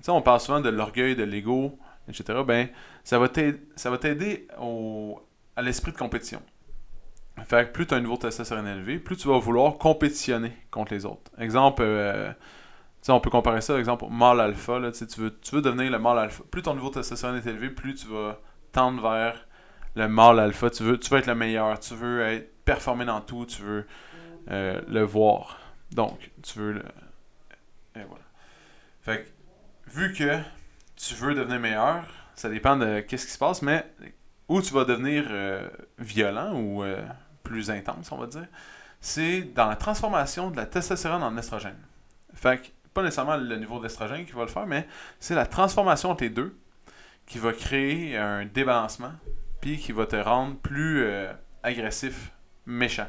on 0.08 0.22
parle 0.22 0.40
souvent 0.40 0.62
de 0.62 0.70
l'orgueil, 0.70 1.16
de 1.16 1.24
l'ego, 1.24 1.78
etc. 2.08 2.40
Ben, 2.46 2.70
ça 3.04 3.20
va 3.20 3.28
t'aider 3.28 4.48
à 5.56 5.62
l'esprit 5.62 5.92
de 5.92 5.98
compétition. 5.98 6.42
Fait 7.46 7.68
que 7.68 7.72
plus 7.72 7.86
tu 7.86 7.94
as 7.94 7.98
un 7.98 8.02
niveau 8.02 8.16
de 8.16 8.22
testostérone 8.22 8.68
élevé, 8.68 8.98
plus 8.98 9.16
tu 9.16 9.28
vas 9.28 9.38
vouloir 9.38 9.78
compétitionner 9.78 10.52
contre 10.72 10.94
les 10.94 11.06
autres. 11.06 11.32
Exemple, 11.38 11.84
euh, 11.84 12.32
on 13.10 13.20
peut 13.20 13.30
comparer 13.30 13.62
ça, 13.62 13.78
exemple, 13.78 14.06
au 14.06 14.10
mâle 14.10 14.42
alpha. 14.42 14.80
Tu, 14.92 15.22
veux, 15.22 15.38
tu 15.40 15.56
veux 15.56 15.62
devenir 15.62 15.92
le 15.92 16.00
mâle 16.00 16.20
alpha. 16.20 16.44
Plus 16.50 16.64
ton 16.64 16.74
niveau 16.74 16.90
de 16.90 16.96
testostérone 16.96 17.38
est 17.38 17.48
élevé, 17.48 17.70
plus 17.70 17.94
tu 17.94 18.08
vas 18.08 18.40
tendre 18.72 19.02
vers 19.02 19.48
le 19.96 20.08
mâle 20.08 20.40
alpha. 20.40 20.70
Tu 20.70 20.84
veux, 20.84 21.00
tu 21.00 21.10
veux 21.12 21.20
être 21.20 21.28
le 21.28 21.36
meilleur, 21.36 21.80
tu 21.80 21.94
veux 21.94 22.22
être 22.22 22.64
performer 22.66 23.06
dans 23.06 23.22
tout, 23.22 23.46
tu 23.46 23.62
veux 23.62 23.86
euh, 24.50 24.82
le 24.88 25.04
voir. 25.04 25.60
Donc, 25.92 26.32
tu 26.44 26.60
veux 26.60 26.72
le. 26.74 26.84
Et 27.96 28.04
voilà. 28.08 28.26
Fait 29.02 29.24
que, 29.24 29.92
vu 29.92 30.12
que 30.12 30.40
tu 30.98 31.14
veux 31.16 31.34
devenir 31.34 31.60
meilleur, 31.60 32.04
ça 32.36 32.50
dépend 32.50 32.76
de 32.76 33.00
qu'est-ce 33.00 33.26
qui 33.26 33.32
se 33.32 33.38
passe, 33.38 33.62
mais 33.62 33.86
où 34.50 34.62
tu 34.62 34.74
vas 34.74 34.84
devenir 34.84 35.26
euh, 35.30 35.68
violent 35.98 36.54
ou 36.54 36.84
plus 37.44 37.72
intense, 37.72 38.12
on 38.12 38.18
va 38.18 38.28
dire, 38.28 38.48
c'est 39.00 39.42
dans 39.42 39.68
la 39.68 39.76
transformation 39.76 40.52
de 40.52 40.58
la 40.58 40.66
testostérone 40.66 41.24
en 41.24 41.38
estrogène. 41.38 41.78
Fait 42.34 42.62
que, 42.62 42.68
pas 42.94 43.04
nécessairement 43.04 43.38
le 43.38 43.56
niveau 43.58 43.80
d'estrogène 43.80 44.26
qui 44.26 44.34
va 44.34 44.42
le 44.42 44.50
faire, 44.50 44.66
mais 44.66 44.88
c'est 45.20 45.36
la 45.36 45.46
transformation 45.46 46.12
entre 46.12 46.24
les 46.24 46.30
deux 46.30 46.58
qui 47.26 47.38
va 47.38 47.54
créer 47.54 48.18
un 48.18 48.46
débalancement, 48.46 49.12
puis 49.62 49.78
qui 49.78 49.92
va 49.92 50.06
te 50.06 50.16
rendre 50.16 50.56
plus 50.56 51.04
euh, 51.04 51.32
agressif, 51.64 52.32
méchant. 52.66 53.08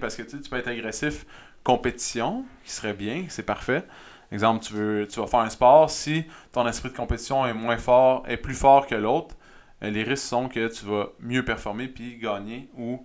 Parce 0.00 0.16
que 0.16 0.22
tu 0.22 0.38
peux 0.48 0.56
être 0.56 0.68
agressif 0.68 1.26
compétition, 1.64 2.44
qui 2.64 2.70
serait 2.70 2.94
bien, 2.94 3.26
c'est 3.28 3.42
parfait. 3.42 3.84
Exemple, 4.32 4.64
tu 4.64 4.74
veux 4.74 5.08
tu 5.08 5.20
vas 5.20 5.26
faire 5.26 5.40
un 5.40 5.50
sport, 5.50 5.90
si 5.90 6.24
ton 6.52 6.66
esprit 6.66 6.90
de 6.90 6.96
compétition 6.96 7.46
est 7.46 7.54
moins 7.54 7.78
fort, 7.78 8.22
est 8.28 8.36
plus 8.36 8.54
fort 8.54 8.86
que 8.86 8.94
l'autre, 8.94 9.34
euh, 9.82 9.90
les 9.90 10.02
risques 10.02 10.24
sont 10.26 10.48
que 10.48 10.68
tu 10.68 10.86
vas 10.86 11.08
mieux 11.20 11.44
performer 11.44 11.88
puis 11.88 12.16
gagner 12.16 12.68
ou 12.76 13.04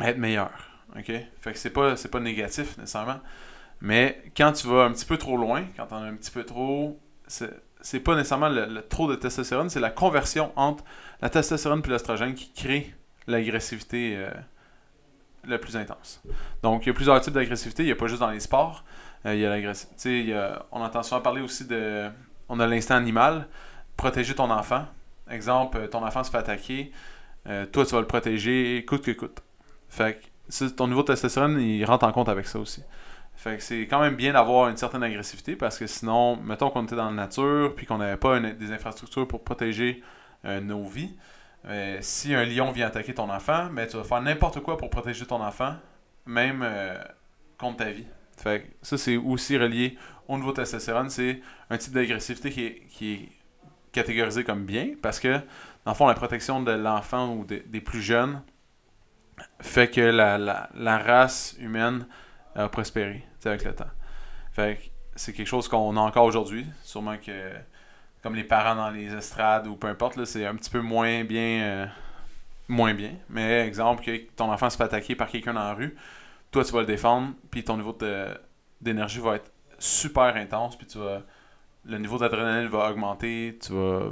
être 0.00 0.18
meilleur. 0.18 0.50
OK? 0.96 1.12
Fait 1.40 1.52
que 1.52 1.58
c'est 1.58 1.70
pas, 1.70 1.96
c'est 1.96 2.10
pas 2.10 2.20
négatif 2.20 2.76
nécessairement. 2.76 3.20
Mais 3.80 4.22
quand 4.36 4.52
tu 4.52 4.66
vas 4.66 4.84
un 4.84 4.92
petit 4.92 5.06
peu 5.06 5.16
trop 5.16 5.36
loin, 5.36 5.64
quand 5.76 5.90
en 5.92 6.02
as 6.02 6.06
un 6.06 6.14
petit 6.14 6.30
peu 6.30 6.44
trop, 6.44 7.00
c'est, 7.26 7.50
c'est 7.80 8.00
pas 8.00 8.14
nécessairement 8.14 8.48
le, 8.50 8.82
trop 8.82 9.08
de 9.08 9.14
testostérone, 9.14 9.70
c'est 9.70 9.80
la 9.80 9.90
conversion 9.90 10.52
entre 10.56 10.84
la 11.22 11.30
testostérone 11.30 11.82
et 11.84 11.88
l'oestrogène 11.88 12.34
qui 12.34 12.52
crée 12.52 12.94
l'agressivité 13.26 14.16
euh, 14.16 14.30
la 15.46 15.58
plus 15.58 15.76
intense. 15.76 16.22
Donc, 16.62 16.84
il 16.84 16.88
y 16.88 16.90
a 16.90 16.94
plusieurs 16.94 17.20
types 17.20 17.32
d'agressivité. 17.32 17.84
Il 17.84 17.86
n'y 17.86 17.92
a 17.92 17.96
pas 17.96 18.06
juste 18.06 18.20
dans 18.20 18.30
les 18.30 18.40
sports. 18.40 18.84
Euh, 19.26 19.34
il 19.34 19.40
y 19.40 19.46
a 19.46 19.50
l'agressivité. 19.50 20.34
On 20.72 20.80
entend 20.80 21.02
souvent 21.02 21.20
parler 21.20 21.42
aussi 21.42 21.66
de. 21.66 22.08
On 22.48 22.60
a 22.60 22.66
l'instinct 22.66 22.96
animal. 22.96 23.48
Protéger 23.96 24.34
ton 24.34 24.50
enfant. 24.50 24.86
Exemple, 25.30 25.88
ton 25.88 26.04
enfant 26.04 26.24
se 26.24 26.30
fait 26.30 26.38
attaquer. 26.38 26.92
Euh, 27.46 27.66
toi, 27.66 27.84
tu 27.84 27.94
vas 27.94 28.00
le 28.00 28.06
protéger 28.06 28.84
coûte 28.86 29.02
que 29.02 29.12
coûte. 29.12 29.42
Fait 29.88 30.20
que 30.48 30.68
ton 30.68 30.88
niveau 30.88 31.02
de 31.02 31.08
testostérone, 31.08 31.60
il 31.60 31.84
rentre 31.84 32.04
en 32.04 32.12
compte 32.12 32.28
avec 32.28 32.46
ça 32.46 32.58
aussi. 32.58 32.82
Fait 33.36 33.56
que 33.56 33.62
c'est 33.62 33.86
quand 33.86 34.00
même 34.00 34.16
bien 34.16 34.34
d'avoir 34.34 34.68
une 34.68 34.76
certaine 34.76 35.02
agressivité 35.02 35.56
parce 35.56 35.78
que 35.78 35.86
sinon, 35.86 36.36
mettons 36.36 36.68
qu'on 36.68 36.84
était 36.84 36.96
dans 36.96 37.06
la 37.06 37.16
nature 37.16 37.74
puis 37.74 37.86
qu'on 37.86 37.98
n'avait 37.98 38.18
pas 38.18 38.38
des 38.38 38.72
infrastructures 38.72 39.26
pour 39.26 39.42
protéger 39.44 40.02
euh, 40.44 40.60
nos 40.60 40.84
vies. 40.84 41.16
Euh, 41.66 41.98
si 42.00 42.34
un 42.34 42.44
lion 42.44 42.70
vient 42.70 42.86
attaquer 42.86 43.14
ton 43.14 43.30
enfant, 43.30 43.68
mais 43.70 43.84
ben, 43.84 43.90
tu 43.90 43.96
vas 43.96 44.04
faire 44.04 44.20
n'importe 44.20 44.60
quoi 44.60 44.76
pour 44.76 44.90
protéger 44.90 45.26
ton 45.26 45.42
enfant, 45.42 45.74
même 46.26 46.60
euh, 46.62 47.02
contre 47.58 47.78
ta 47.78 47.90
vie. 47.90 48.06
Fait 48.42 48.62
que 48.62 48.66
ça, 48.82 48.98
c'est 48.98 49.16
aussi 49.16 49.56
relié 49.56 49.96
au 50.28 50.36
niveau 50.36 50.52
testostérone. 50.52 51.10
C'est 51.10 51.40
un 51.68 51.78
type 51.78 51.92
d'agressivité 51.92 52.50
qui 52.50 52.64
est, 52.64 52.82
qui 52.90 53.12
est 53.12 53.28
catégorisé 53.92 54.44
comme 54.44 54.64
bien 54.64 54.90
parce 55.02 55.20
que, 55.20 55.32
dans 55.84 55.92
le 55.92 55.94
fond, 55.94 56.06
la 56.06 56.14
protection 56.14 56.62
de 56.62 56.72
l'enfant 56.72 57.34
ou 57.34 57.44
des 57.44 57.80
plus 57.80 58.02
jeunes 58.02 58.42
fait 59.60 59.90
que 59.90 60.00
la, 60.00 60.38
la 60.74 60.98
race 60.98 61.56
humaine 61.58 62.06
a 62.54 62.68
prospéré 62.68 63.24
avec 63.44 63.64
le 63.64 63.74
temps. 63.74 63.90
Fait 64.52 64.90
c'est 65.16 65.32
quelque 65.32 65.46
chose 65.46 65.68
qu'on 65.68 65.96
a 65.96 66.00
encore 66.00 66.24
aujourd'hui. 66.24 66.66
Sûrement 66.82 67.16
que, 67.18 67.52
comme 68.22 68.34
les 68.34 68.44
parents 68.44 68.74
dans 68.74 68.90
les 68.90 69.12
estrades 69.12 69.66
ou 69.66 69.76
peu 69.76 69.88
importe, 69.88 70.24
c'est 70.24 70.46
un 70.46 70.54
petit 70.54 70.70
peu 70.70 70.80
moins 70.80 71.24
bien. 71.24 71.62
Euh, 71.62 71.86
moins 72.68 72.94
bien. 72.94 73.12
Mais 73.28 73.66
exemple, 73.66 74.04
que 74.04 74.16
ton 74.36 74.50
enfant 74.50 74.70
se 74.70 74.76
fait 74.76 74.84
attaquer 74.84 75.14
par 75.14 75.28
quelqu'un 75.28 75.52
dans 75.52 75.64
la 75.64 75.74
rue, 75.74 75.96
toi 76.50 76.64
tu 76.64 76.72
vas 76.72 76.80
le 76.80 76.86
défendre, 76.86 77.34
puis 77.50 77.64
ton 77.64 77.76
niveau 77.76 77.96
d'énergie 78.80 79.20
va 79.20 79.36
être 79.36 79.50
super 79.78 80.36
intense, 80.36 80.76
puis 80.76 80.86
tu 80.86 80.98
vas. 80.98 81.22
Le 81.86 81.96
niveau 81.96 82.18
d'adrénaline 82.18 82.68
va 82.68 82.90
augmenter, 82.90 83.58
tu 83.62 83.72
vas. 83.72 84.10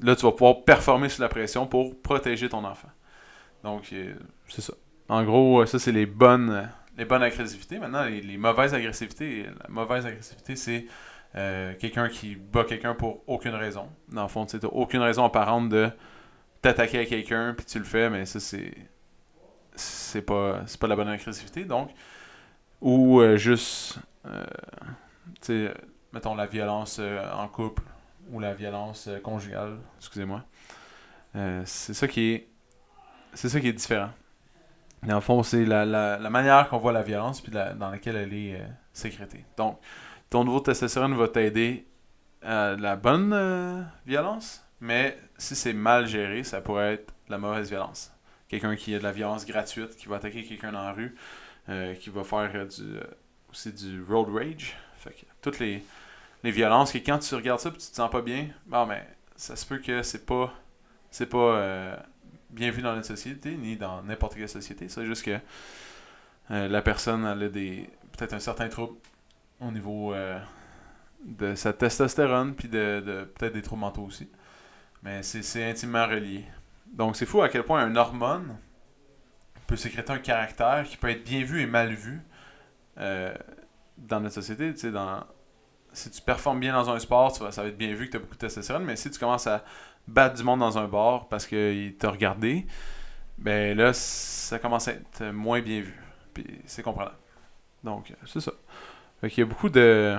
Là, 0.00 0.16
tu 0.16 0.22
vas 0.22 0.32
pouvoir 0.32 0.62
performer 0.64 1.08
sous 1.08 1.20
la 1.20 1.28
pression 1.28 1.66
pour 1.66 2.00
protéger 2.00 2.48
ton 2.48 2.64
enfant. 2.64 2.88
Donc, 3.64 3.92
euh, 3.92 4.14
c'est 4.48 4.62
ça. 4.62 4.72
En 5.08 5.24
gros, 5.24 5.66
ça, 5.66 5.78
c'est 5.78 5.92
les 5.92 6.06
bonnes 6.06 6.70
les 6.98 7.04
bonnes 7.04 7.22
agressivités. 7.22 7.78
Maintenant, 7.78 8.04
les, 8.04 8.36
mauvaises 8.36 8.74
agressivités, 8.74 9.44
la 9.44 9.68
mauvaise 9.68 10.04
agressivité, 10.04 10.56
c'est 10.56 10.86
euh, 11.36 11.74
quelqu'un 11.78 12.08
qui 12.08 12.34
bat 12.34 12.64
quelqu'un 12.64 12.94
pour 12.94 13.22
aucune 13.28 13.54
raison. 13.54 13.88
Dans 14.08 14.22
le 14.22 14.28
fond, 14.28 14.44
tu 14.44 14.56
n'as 14.56 14.68
aucune 14.68 15.00
raison 15.00 15.24
apparente 15.24 15.68
de 15.68 15.90
t'attaquer 16.60 16.98
à 16.98 17.06
quelqu'un, 17.06 17.54
puis 17.56 17.64
tu 17.64 17.78
le 17.78 17.84
fais, 17.84 18.10
mais 18.10 18.26
ça, 18.26 18.40
c'est 18.40 18.74
c'est 20.08 20.22
pas, 20.22 20.64
pas 20.80 20.86
la 20.86 20.96
bonne 20.96 21.08
agressivité. 21.08 21.64
Donc, 21.64 21.90
ou 22.80 23.20
euh, 23.20 23.36
juste, 23.36 23.98
euh, 24.26 24.44
tu 25.40 25.68
sais, 25.68 25.74
mettons 26.12 26.34
la 26.34 26.46
violence 26.46 27.00
en 27.00 27.48
couple 27.48 27.82
ou 28.30 28.40
la 28.40 28.54
violence 28.54 29.08
conjugale, 29.22 29.78
excusez-moi. 29.98 30.44
c'est 31.64 31.94
ça 31.94 32.08
qui 32.08 32.32
est 32.32 32.48
c'est 33.34 33.48
ça 33.48 33.60
qui 33.60 33.68
est 33.68 33.72
différent. 33.72 34.10
Dans 35.04 35.16
le 35.16 35.20
fond, 35.20 35.42
c'est 35.42 35.64
la, 35.64 35.84
la, 35.84 36.30
manière 36.30 36.68
qu'on 36.68 36.78
voit 36.78 36.92
la 36.92 37.02
violence 37.02 37.40
puis 37.40 37.52
dans 37.52 37.90
laquelle 37.90 38.16
elle 38.16 38.34
est 38.34 38.56
euh, 38.56 38.66
sécrétée. 38.92 39.44
Donc, 39.56 39.78
ton 40.28 40.44
niveau 40.44 40.58
de 40.58 40.64
testostérone 40.64 41.14
va 41.14 41.28
t'aider 41.28 41.86
à 42.42 42.74
la 42.76 42.96
bonne 42.96 43.32
euh, 43.32 43.82
violence, 44.06 44.64
mais 44.80 45.18
si 45.36 45.54
c'est 45.54 45.72
mal 45.72 46.06
géré, 46.06 46.42
ça 46.42 46.60
pourrait 46.60 46.94
être 46.94 47.14
la 47.28 47.38
mauvaise 47.38 47.68
violence. 47.68 48.12
Quelqu'un 48.48 48.76
qui 48.76 48.94
a 48.94 48.98
de 48.98 49.04
la 49.04 49.12
violence 49.12 49.46
gratuite, 49.46 49.96
qui 49.96 50.08
va 50.08 50.16
attaquer 50.16 50.42
quelqu'un 50.44 50.72
dans 50.72 50.82
la 50.82 50.92
rue, 50.92 51.14
euh, 51.68 51.94
qui 51.94 52.10
va 52.10 52.24
faire 52.24 52.66
du, 52.66 52.96
aussi 53.50 53.72
du 53.72 54.02
road 54.02 54.28
rage. 54.34 54.76
Fait 54.96 55.14
toutes 55.42 55.58
les, 55.58 55.82
violences, 56.44 56.92
que 56.92 56.98
quand 56.98 57.18
tu 57.18 57.34
regardes 57.34 57.60
ça 57.60 57.68
et 57.68 57.72
tu 57.72 57.78
te 57.78 57.82
sens 57.82 58.10
pas 58.10 58.22
bien, 58.22 58.48
bon, 58.66 58.86
mais 58.86 59.06
ça 59.36 59.54
se 59.54 59.66
peut 59.66 59.78
que 59.78 60.02
c'est 60.02 60.24
pas 60.24 60.52
c'est 61.10 61.26
pas 61.26 61.98
bien 62.50 62.70
vu 62.70 62.82
dans 62.82 62.94
notre 62.94 63.06
société, 63.06 63.56
ni 63.56 63.76
dans 63.76 64.02
n'importe 64.02 64.34
quelle 64.34 64.48
société. 64.48 64.88
C'est 64.88 65.04
juste 65.04 65.24
que 65.24 65.38
euh, 66.50 66.68
la 66.68 66.82
personne 66.82 67.24
a 67.26 67.34
des 67.48 67.88
peut-être 68.16 68.34
un 68.34 68.40
certain 68.40 68.68
trouble 68.68 68.98
au 69.60 69.70
niveau 69.70 70.14
euh, 70.14 70.38
de 71.24 71.54
sa 71.54 71.72
testostérone, 71.72 72.54
puis 72.54 72.68
de, 72.68 73.28
peut-être 73.34 73.54
des 73.54 73.62
troubles 73.62 73.82
mentaux 73.82 74.04
aussi. 74.04 74.28
Mais 75.02 75.22
c'est 75.22 75.64
intimement 75.64 76.06
relié. 76.06 76.44
Donc 76.92 77.16
c'est 77.16 77.26
fou 77.26 77.42
à 77.42 77.48
quel 77.48 77.62
point 77.62 77.80
un 77.80 77.96
hormone 77.96 78.56
peut 79.68 79.76
sécréter 79.76 80.12
un 80.12 80.18
caractère 80.18 80.84
qui 80.84 80.96
peut 80.96 81.10
être 81.10 81.22
bien 81.22 81.44
vu 81.44 81.60
et 81.60 81.66
mal 81.66 81.92
vu 81.92 82.20
euh, 82.98 83.32
dans 83.98 84.18
notre 84.18 84.34
société. 84.34 84.74
Si 85.92 86.10
tu 86.10 86.22
performes 86.22 86.58
bien 86.58 86.72
dans 86.72 86.90
un 86.90 86.98
sport, 86.98 87.36
ça 87.36 87.62
va 87.62 87.68
être 87.68 87.78
bien 87.78 87.94
vu 87.94 88.06
que 88.06 88.12
tu 88.12 88.16
as 88.16 88.20
beaucoup 88.20 88.34
de 88.34 88.40
testostérone, 88.40 88.84
mais 88.84 88.96
si 88.96 89.10
tu 89.10 89.18
commences 89.18 89.46
à 89.46 89.64
battre 90.06 90.36
du 90.36 90.42
monde 90.42 90.60
dans 90.60 90.78
un 90.78 90.88
bar 90.88 91.28
parce 91.28 91.46
qu'il 91.46 91.96
t'a 91.96 92.10
regardé, 92.10 92.66
ben 93.36 93.76
là, 93.76 93.92
ça 93.92 94.58
commence 94.58 94.88
à 94.88 94.92
être 94.92 95.24
moins 95.32 95.60
bien 95.60 95.82
vu. 95.82 95.94
Puis 96.32 96.46
c'est 96.64 96.82
comprenable. 96.82 97.16
Donc, 97.84 98.12
c'est 98.26 98.40
ça. 98.40 98.52
Fait 99.20 99.28
qu'il 99.28 99.42
y 99.42 99.46
a 99.46 99.48
beaucoup 99.48 99.68
de, 99.68 100.18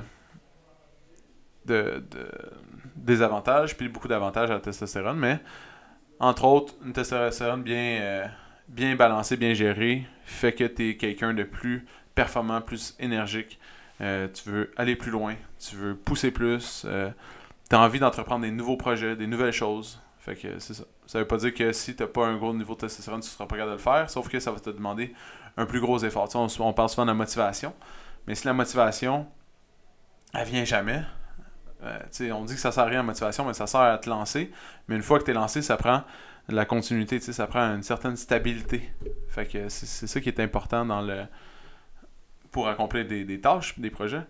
de, 1.65 2.03
de 2.11 2.31
désavantages, 2.95 3.75
puis 3.75 3.89
beaucoup 3.89 4.07
d'avantages 4.07 4.51
à 4.51 4.55
la 4.55 4.59
testostérone, 4.59 5.17
mais 5.17 5.39
entre 6.19 6.45
autres, 6.45 6.73
une 6.85 6.93
testostérone 6.93 7.63
bien, 7.63 7.99
euh, 8.01 8.25
bien 8.67 8.95
balancée, 8.95 9.37
bien 9.37 9.53
gérée, 9.53 10.05
fait 10.25 10.53
que 10.53 10.65
tu 10.65 10.89
es 10.89 10.97
quelqu'un 10.97 11.33
de 11.33 11.43
plus 11.43 11.85
performant, 12.13 12.61
plus 12.61 12.95
énergique. 12.99 13.59
Euh, 14.01 14.27
tu 14.27 14.49
veux 14.49 14.71
aller 14.77 14.95
plus 14.95 15.11
loin, 15.11 15.35
tu 15.59 15.75
veux 15.75 15.95
pousser 15.95 16.31
plus. 16.31 16.83
Euh, 16.85 17.09
tu 17.69 17.75
as 17.75 17.79
envie 17.79 17.99
d'entreprendre 17.99 18.41
des 18.41 18.51
nouveaux 18.51 18.77
projets, 18.77 19.15
des 19.15 19.27
nouvelles 19.27 19.53
choses. 19.53 20.01
Fait 20.19 20.35
que 20.35 20.59
c'est 20.59 20.73
ça. 20.73 20.83
Ça 21.05 21.19
veut 21.19 21.27
pas 21.27 21.37
dire 21.37 21.53
que 21.53 21.71
si 21.71 21.95
tu 21.95 22.05
pas 22.05 22.27
un 22.27 22.37
gros 22.37 22.53
niveau 22.53 22.75
de 22.75 22.81
testostérone, 22.81 23.21
tu 23.21 23.29
seras 23.29 23.45
pas 23.45 23.55
capable 23.55 23.71
de 23.71 23.77
le 23.77 23.81
faire, 23.81 24.09
sauf 24.09 24.29
que 24.29 24.39
ça 24.39 24.51
va 24.51 24.59
te 24.59 24.69
demander 24.69 25.13
un 25.57 25.65
plus 25.65 25.79
gros 25.79 25.97
effort. 25.99 26.29
on, 26.35 26.73
parle 26.73 26.89
souvent 26.89 27.05
de 27.05 27.11
la 27.11 27.15
motivation, 27.15 27.73
mais 28.27 28.35
si 28.35 28.45
la 28.45 28.53
motivation, 28.53 29.25
elle 30.33 30.47
vient 30.47 30.65
jamais, 30.65 31.01
euh, 31.83 32.31
on 32.31 32.45
dit 32.45 32.55
que 32.55 32.59
ça 32.59 32.71
sert 32.71 32.83
à 32.83 32.87
rien 32.87 32.97
la 32.97 33.03
motivation, 33.03 33.45
mais 33.45 33.53
ça 33.53 33.67
sert 33.67 33.81
à 33.81 33.97
te 33.97 34.09
lancer. 34.09 34.51
Mais 34.87 34.95
une 34.95 35.01
fois 35.01 35.19
que 35.19 35.25
tu 35.25 35.31
es 35.31 35.33
lancé, 35.33 35.61
ça 35.61 35.77
prend 35.77 36.03
la 36.49 36.65
continuité, 36.65 37.19
ça 37.19 37.47
prend 37.47 37.61
une 37.75 37.83
certaine 37.83 38.17
stabilité. 38.17 38.89
Fait 39.29 39.45
que 39.45 39.69
c'est 39.69 40.07
ça 40.07 40.19
qui 40.19 40.29
est 40.29 40.39
important 40.39 40.85
pour 42.51 42.67
accomplir 42.67 43.05
des, 43.05 43.39
tâches, 43.39 43.77
des 43.79 43.89
projets, 43.89 44.23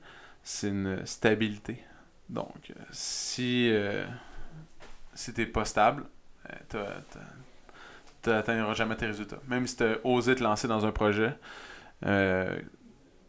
c'est 0.43 0.67
une 0.67 1.05
stabilité. 1.05 1.81
Donc, 2.29 2.71
euh, 2.71 2.83
si, 2.91 3.69
euh, 3.71 4.05
tu 5.15 5.33
n'es 5.35 5.45
pas 5.47 5.65
stable, 5.65 6.05
euh, 6.75 6.99
tu 8.21 8.29
n'atteindras 8.29 8.73
jamais 8.73 8.95
tes 8.95 9.07
résultats. 9.07 9.39
Même 9.47 9.65
si 9.65 9.77
tu 9.77 9.83
as 9.83 9.97
osé 10.03 10.35
te 10.35 10.43
lancer 10.43 10.67
dans 10.67 10.85
un 10.85 10.91
projet, 10.91 11.35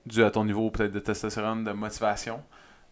dû 0.07 0.25
à 0.25 0.31
ton 0.31 0.45
niveau 0.45 0.71
peut-être 0.71 0.93
de 0.93 0.99
testostérone, 0.99 1.65
de 1.65 1.73
motivation, 1.73 2.43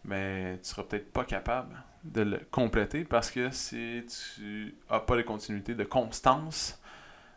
mais 0.03 0.57
tu 0.59 0.69
seras 0.69 0.83
peut-être 0.83 1.11
pas 1.11 1.25
capable 1.25 1.75
de 2.03 2.21
le 2.21 2.37
compléter 2.51 3.03
parce 3.03 3.29
que 3.29 3.51
si 3.51 4.05
tu 4.37 4.75
n'as 4.89 4.99
pas 4.99 5.17
de 5.17 5.21
continuité, 5.21 5.75
de 5.75 5.83
constance, 5.83 6.81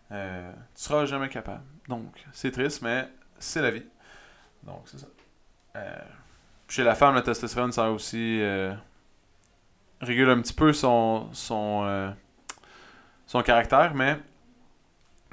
tu 0.08 0.14
ne 0.14 0.52
seras 0.74 1.06
jamais 1.06 1.28
capable. 1.28 1.64
Donc, 1.88 2.24
c'est 2.32 2.50
triste, 2.50 2.82
mais 2.82 3.08
c'est 3.38 3.62
la 3.62 3.70
vie. 3.70 3.86
Donc, 4.62 4.82
c'est 4.86 4.98
ça. 4.98 5.06
Chez 6.72 6.84
la 6.84 6.94
femme, 6.94 7.14
la 7.14 7.22
testostérone, 7.22 7.70
ça 7.70 7.90
aussi 7.90 8.40
euh, 8.40 8.72
régule 10.00 10.30
un 10.30 10.40
petit 10.40 10.54
peu 10.54 10.72
son, 10.72 11.28
son, 11.32 11.82
euh, 11.84 12.10
son 13.26 13.42
caractère, 13.42 13.94
mais 13.94 14.18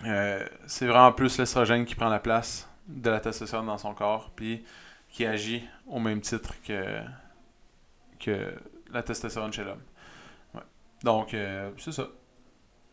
euh, 0.05 0.45
c'est 0.67 0.86
vraiment 0.86 1.13
plus 1.13 1.38
l'estrogène 1.38 1.86
qui 1.86 1.95
prend 1.95 2.09
la 2.09 2.19
place 2.19 2.69
de 2.88 3.09
la 3.09 3.21
testostérone 3.21 3.67
dans 3.67 3.77
son 3.77 3.93
corps, 3.93 4.31
puis 4.36 4.65
qui 5.09 5.25
agit 5.25 5.67
au 5.87 5.99
même 5.99 6.21
titre 6.21 6.53
que, 6.63 7.01
que 8.19 8.53
la 8.91 9.03
testostérone 9.03 9.51
chez 9.51 9.63
l'homme. 9.63 9.81
Donc, 11.03 11.35
c'est 11.77 11.91
ça. 11.91 12.07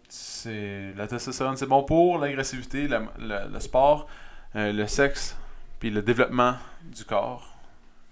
C'est, 0.08 0.92
la 0.94 1.08
testostérone, 1.08 1.56
c'est 1.56 1.66
bon 1.66 1.82
pour 1.82 2.18
l'agressivité, 2.18 2.88
le 3.18 3.60
sport. 3.60 4.08
euh, 4.56 4.72
le 4.72 4.86
sexe, 4.86 5.36
puis 5.78 5.90
le 5.90 6.02
développement 6.02 6.56
du 6.82 7.04
corps. 7.04 7.54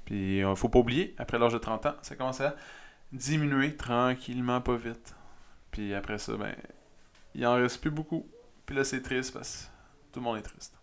Puis 0.04 0.38
il 0.38 0.56
faut 0.56 0.68
pas 0.68 0.80
oublier, 0.80 1.14
après 1.18 1.38
l'âge 1.38 1.54
de 1.54 1.58
30 1.58 1.86
ans, 1.86 1.94
ça 2.02 2.14
commence 2.16 2.40
à 2.40 2.54
diminuer 3.12 3.76
tranquillement, 3.76 4.60
pas 4.60 4.76
vite. 4.76 5.14
Puis 5.70 5.94
après 5.94 6.18
ça, 6.18 6.36
ben, 6.36 6.54
il 7.34 7.46
en 7.46 7.54
reste 7.54 7.80
plus 7.80 7.90
beaucoup. 7.90 8.26
Puis 8.66 8.76
là, 8.76 8.84
c'est 8.84 9.00
triste 9.00 9.32
parce 9.32 9.64
que 9.64 10.14
tout 10.14 10.20
le 10.20 10.24
monde 10.24 10.38
est 10.38 10.42
triste. 10.42 10.74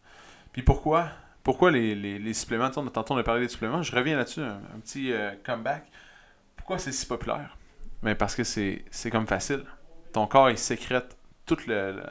Puis 0.52 0.64
pourquoi 0.64 1.10
Pourquoi 1.44 1.72
les, 1.72 1.96
les, 1.96 2.34
suppléments 2.34 2.70
on 2.76 3.18
a 3.18 3.24
parlé 3.24 3.42
des 3.42 3.50
suppléments. 3.50 3.82
Je 3.82 3.96
reviens 3.96 4.16
là-dessus, 4.16 4.42
un, 4.42 4.80
petit 4.84 5.12
euh, 5.12 5.32
comeback. 5.44 5.86
Pourquoi 6.56 6.78
c'est 6.78 6.92
si 6.92 7.06
populaire? 7.06 7.58
Ben 8.04 8.16
parce 8.16 8.36
que 8.36 8.44
c'est 8.44 9.12
comme 9.12 9.28
facile. 9.28 9.64
Ton 10.14 10.28
corps, 10.28 10.50
il 10.50 10.58
sécrète 10.58 11.18
tout 11.46 11.58
le, 11.68 12.04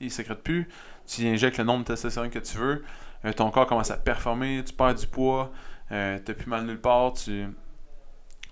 il 0.00 0.10
sécrète 0.10 0.42
plus. 0.42 0.68
Tu 1.06 1.26
injectes 1.26 1.58
le 1.58 1.64
nombre 1.64 1.80
de 1.80 1.88
testostérone 1.88 2.30
que 2.30 2.38
tu 2.38 2.56
veux. 2.56 2.84
Euh, 3.24 3.32
ton 3.32 3.50
corps 3.50 3.66
commence 3.66 3.90
à 3.90 3.96
performer. 3.96 4.62
Tu 4.64 4.72
perds 4.72 4.94
du 4.94 5.06
poids. 5.06 5.52
Euh, 5.92 6.18
tu 6.24 6.34
plus 6.34 6.46
mal 6.46 6.64
nulle 6.64 6.80
part. 6.80 7.12
Tu, 7.14 7.46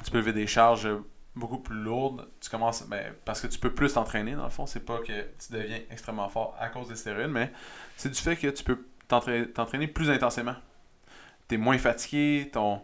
tu 0.04 0.10
peux 0.10 0.18
lever 0.18 0.32
des 0.32 0.46
charges 0.46 0.88
beaucoup 1.34 1.58
plus 1.58 1.76
lourdes. 1.76 2.28
Tu 2.40 2.50
commences 2.50 2.86
ben, 2.88 3.14
parce 3.24 3.40
que 3.40 3.46
tu 3.46 3.58
peux 3.58 3.72
plus 3.72 3.92
t'entraîner 3.92 4.34
dans 4.34 4.44
le 4.44 4.50
fond. 4.50 4.66
C'est 4.66 4.84
pas 4.84 4.98
que 4.98 5.22
tu 5.38 5.52
deviens 5.52 5.80
extrêmement 5.90 6.28
fort 6.28 6.56
à 6.58 6.68
cause 6.68 6.88
des 6.88 6.96
stéroïdes, 6.96 7.30
mais 7.30 7.52
c'est 7.96 8.08
du 8.08 8.20
fait 8.20 8.36
que 8.36 8.48
tu 8.48 8.64
peux 8.64 8.84
t'entraîner 9.08 9.86
plus 9.86 10.10
intensément. 10.10 10.54
Tu 11.48 11.54
es 11.54 11.58
moins 11.58 11.78
fatigué, 11.78 12.50
ton, 12.52 12.82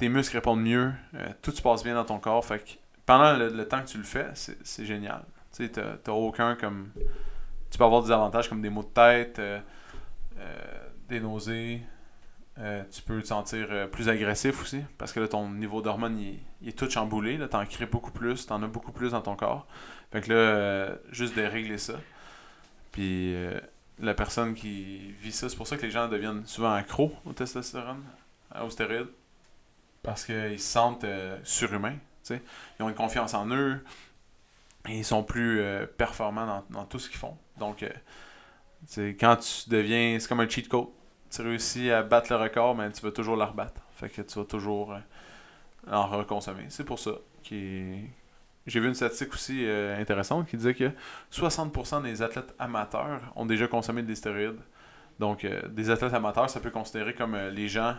tes 0.00 0.08
muscles 0.08 0.36
répondent 0.36 0.62
mieux, 0.62 0.92
euh, 1.14 1.28
tout 1.42 1.50
se 1.50 1.60
passe 1.60 1.84
bien 1.84 1.94
dans 1.94 2.04
ton 2.04 2.18
corps. 2.18 2.44
Fait 2.44 2.58
que 2.58 2.70
pendant 3.04 3.36
le, 3.36 3.68
temps 3.68 3.82
que 3.82 3.88
tu 3.88 3.98
le 3.98 4.04
fais, 4.04 4.28
c'est 4.34 4.86
génial. 4.86 5.24
Tu 5.54 5.70
n'as 5.76 6.12
aucun 6.12 6.56
comme. 6.56 6.90
Tu 7.70 7.78
peux 7.78 7.84
avoir 7.84 8.02
des 8.02 8.10
avantages 8.10 8.48
comme 8.48 8.62
des 8.62 8.70
maux 8.70 8.82
de 8.82 8.88
tête, 8.88 9.38
euh, 9.38 9.60
euh, 10.38 10.88
des 11.08 11.20
nausées, 11.20 11.82
tu 12.90 13.02
peux 13.02 13.20
te 13.22 13.26
sentir 13.26 13.88
plus 13.90 14.08
agressif 14.08 14.62
aussi, 14.62 14.82
parce 14.98 15.12
que 15.12 15.20
là, 15.20 15.28
ton 15.28 15.48
niveau 15.48 15.80
d'hormones, 15.80 16.18
il, 16.18 16.68
est 16.68 16.76
tout 16.76 16.90
chamboulé. 16.90 17.38
Tu 17.38 17.56
en 17.56 17.64
crées 17.64 17.86
beaucoup 17.86 18.10
plus, 18.10 18.46
tu 18.46 18.52
en 18.52 18.62
as 18.62 18.68
beaucoup 18.68 18.92
plus 18.92 19.12
dans 19.12 19.22
ton 19.22 19.36
corps. 19.36 19.66
Fait 20.12 20.20
que 20.20 20.32
là, 20.32 20.96
juste 21.10 21.36
de 21.36 21.42
régler 21.42 21.78
ça. 21.78 21.94
Puis 22.92 23.34
la 24.00 24.14
personne 24.14 24.54
qui 24.54 25.12
vit 25.20 25.32
ça, 25.32 25.48
c'est 25.48 25.56
pour 25.56 25.66
ça 25.66 25.76
que 25.76 25.82
les 25.82 25.90
gens 25.90 26.08
deviennent 26.08 26.46
souvent 26.46 26.72
accros 26.72 27.12
au 27.24 27.32
testostérone, 27.32 28.02
aux 28.62 28.70
stéroïdes, 28.70 29.08
parce 30.02 30.24
qu'ils 30.24 30.60
se 30.60 30.72
sentent 30.72 31.06
surhumains. 31.44 31.96
Ils 32.30 32.82
ont 32.82 32.88
une 32.88 32.94
confiance 32.94 33.34
en 33.34 33.48
eux, 33.50 33.84
et 34.88 34.98
ils 34.98 35.04
sont 35.04 35.22
plus 35.22 35.62
performants 35.96 36.46
dans, 36.46 36.64
dans, 36.70 36.84
tout 36.84 36.98
ce 36.98 37.08
qu'ils 37.08 37.18
font. 37.18 37.36
Donc, 37.58 37.84
quand 38.96 39.36
tu 39.36 39.70
deviens, 39.70 40.18
c'est 40.18 40.28
comme 40.28 40.40
un 40.40 40.48
cheat 40.48 40.68
code 40.68 40.88
tu 41.30 41.42
réussis 41.42 41.90
à 41.90 42.02
battre 42.02 42.32
le 42.32 42.38
record, 42.38 42.74
mais 42.74 42.90
tu 42.90 43.02
vas 43.02 43.12
toujours 43.12 43.36
la 43.36 43.46
rebattre. 43.46 43.80
Fait 43.94 44.08
que 44.08 44.22
tu 44.22 44.38
vas 44.38 44.44
toujours 44.44 44.92
euh, 44.92 44.98
en 45.90 46.06
reconsommer. 46.06 46.66
C'est 46.68 46.84
pour 46.84 46.98
ça 46.98 47.12
que 47.48 47.94
j'ai 48.66 48.80
vu 48.80 48.88
une 48.88 48.94
statistique 48.94 49.32
aussi 49.34 49.64
euh, 49.64 49.98
intéressante 50.00 50.48
qui 50.48 50.56
disait 50.56 50.74
que 50.74 50.90
60% 51.32 52.02
des 52.02 52.22
athlètes 52.22 52.54
amateurs 52.58 53.20
ont 53.36 53.46
déjà 53.46 53.66
consommé 53.66 54.02
des 54.02 54.14
stéroïdes. 54.14 54.60
Donc, 55.18 55.44
euh, 55.44 55.66
des 55.68 55.90
athlètes 55.90 56.14
amateurs, 56.14 56.48
ça 56.48 56.60
peut 56.60 56.70
considérer 56.70 57.14
comme 57.14 57.36
les 57.36 57.68
gens. 57.68 57.96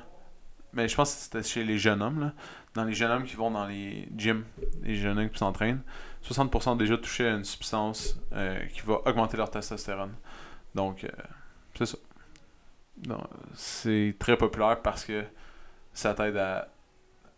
Mais 0.73 0.87
je 0.87 0.95
pense 0.95 1.13
que 1.13 1.21
c'était 1.21 1.43
chez 1.43 1.63
les 1.63 1.77
jeunes 1.77 2.01
hommes, 2.01 2.19
là. 2.19 2.33
Dans 2.73 2.85
les 2.85 2.93
jeunes 2.93 3.11
hommes 3.11 3.25
qui 3.25 3.35
vont 3.35 3.51
dans 3.51 3.65
les 3.65 4.07
gyms, 4.15 4.45
les 4.83 4.95
jeunes 4.95 5.19
hommes 5.19 5.29
qui 5.29 5.37
s'entraînent, 5.37 5.81
60% 6.23 6.69
ont 6.69 6.75
déjà 6.77 6.97
touché 6.97 7.27
à 7.27 7.31
une 7.31 7.43
substance 7.43 8.17
qui 8.73 8.81
va 8.85 9.01
augmenter 9.05 9.35
leur 9.35 9.51
testostérone. 9.51 10.13
Donc, 10.73 11.05
c'est 11.77 11.85
ça 11.85 11.97
c'est 13.55 14.15
très 14.19 14.37
populaire 14.37 14.81
parce 14.81 15.05
que 15.05 15.23
ça 15.93 16.13
t'aide 16.13 16.37
à, 16.37 16.67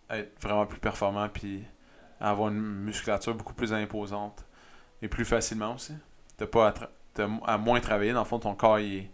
être 0.10 0.40
vraiment 0.42 0.66
plus 0.66 0.80
performant 0.80 1.28
puis 1.30 1.64
à 2.24 2.30
avoir 2.30 2.50
une 2.50 2.62
musculature 2.62 3.36
beaucoup 3.36 3.54
plus 3.54 3.74
imposante 3.74 4.46
et 5.02 5.10
plus 5.10 5.26
facilement 5.26 5.76
aussi. 5.76 5.94
T'as 6.38 6.48
pas 6.48 6.70
à, 6.70 7.54
à, 7.54 7.58
moins 7.58 7.80
travailler, 7.82 8.14
dans 8.14 8.22
le 8.22 8.26
fond, 8.26 8.40
ton 8.40 8.56
corps 8.56 8.80
il 8.80 9.10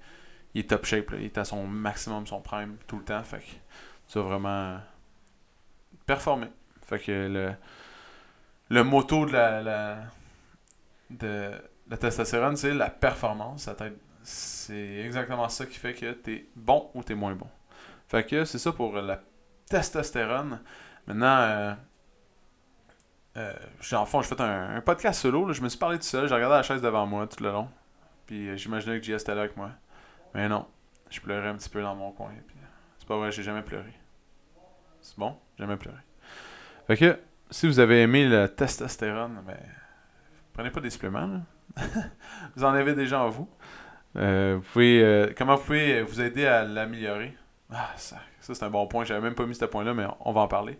est, 0.53 0.69
top 0.69 0.85
shape, 0.85 1.11
il 1.17 1.25
est 1.25 1.37
à 1.39 1.43
son 1.43 1.65
maximum, 1.65 2.27
son 2.27 2.39
prime 2.39 2.77
tout 2.87 2.99
le 2.99 3.03
temps. 3.03 3.23
Fait 3.23 3.39
que 3.39 3.51
tu 4.07 4.19
vas 4.19 4.25
vraiment 4.25 4.77
performer. 6.05 6.47
Fait 6.83 6.99
que 6.99 7.11
le, 7.11 7.53
le 8.69 8.83
motto 8.83 9.25
de 9.25 9.31
la, 9.31 9.61
la 9.61 9.97
de 11.09 11.51
la 11.89 11.97
testostérone, 11.97 12.55
c'est 12.55 12.75
la 12.75 12.91
performance. 12.91 13.67
C'est 14.21 14.97
exactement 15.03 15.49
ça 15.49 15.65
qui 15.65 15.79
fait 15.79 15.95
que 15.95 16.11
t'es 16.11 16.45
bon 16.55 16.91
ou 16.93 17.03
t'es 17.03 17.15
moins 17.15 17.33
bon. 17.33 17.47
Fait 18.07 18.23
que 18.23 18.45
c'est 18.45 18.59
ça 18.59 18.71
pour 18.71 18.93
la 18.93 19.19
testostérone. 19.67 20.61
Maintenant, 21.07 21.37
euh, 21.39 21.73
euh, 23.37 23.53
en 23.93 24.05
fond, 24.05 24.21
j'ai 24.21 24.27
fait 24.27 24.41
un, 24.41 24.81
podcast 24.81 25.21
solo. 25.21 25.51
je 25.53 25.61
me 25.61 25.69
suis 25.69 25.79
parlé 25.79 25.97
tout 25.97 26.03
seul. 26.03 26.27
J'ai 26.27 26.33
regardé 26.33 26.55
la 26.55 26.63
chaise 26.63 26.81
devant 26.81 27.05
moi 27.05 27.27
tout 27.27 27.43
le 27.43 27.51
long. 27.51 27.69
Puis 28.25 28.49
euh, 28.49 28.57
j'imaginais 28.57 28.99
que 28.99 29.05
JS 29.05 29.21
était 29.21 29.35
là 29.35 29.41
avec 29.41 29.57
moi. 29.57 29.71
Mais 30.33 30.47
non, 30.47 30.65
je 31.09 31.19
pleurais 31.19 31.49
un 31.49 31.55
petit 31.55 31.69
peu 31.69 31.81
dans 31.81 31.95
mon 31.95 32.11
coin. 32.11 32.31
c'est 32.97 33.07
pas 33.07 33.17
vrai, 33.17 33.31
j'ai 33.31 33.43
jamais 33.43 33.61
pleuré. 33.61 33.93
C'est 35.01 35.17
bon, 35.17 35.35
jamais 35.57 35.77
pleuré. 35.77 35.97
Fait 36.87 36.97
que 36.97 37.19
si 37.49 37.67
vous 37.67 37.79
avez 37.79 38.01
aimé 38.01 38.27
la 38.27 38.47
testostérone, 38.47 39.41
ben, 39.45 39.57
prenez 40.53 40.69
pas 40.69 40.81
des 40.81 40.89
suppléments. 40.89 41.41
vous 42.55 42.63
en 42.63 42.73
avez 42.73 42.93
déjà 42.93 43.21
en 43.21 43.29
vous. 43.29 43.49
Euh, 44.15 44.55
vous 44.57 44.71
pouvez, 44.73 45.03
euh, 45.03 45.33
comment 45.37 45.55
vous 45.55 45.63
pouvez 45.63 46.01
vous 46.01 46.21
aider 46.21 46.45
à 46.45 46.63
l'améliorer? 46.63 47.35
Ah, 47.71 47.91
ça, 47.95 48.17
ça 48.39 48.53
c'est 48.53 48.63
un 48.63 48.69
bon 48.69 48.87
point. 48.87 49.05
J'avais 49.05 49.21
même 49.21 49.35
pas 49.35 49.45
mis 49.45 49.55
ce 49.55 49.65
point-là, 49.65 49.93
mais 49.93 50.05
on, 50.21 50.31
va 50.31 50.41
en 50.41 50.47
parler. 50.47 50.79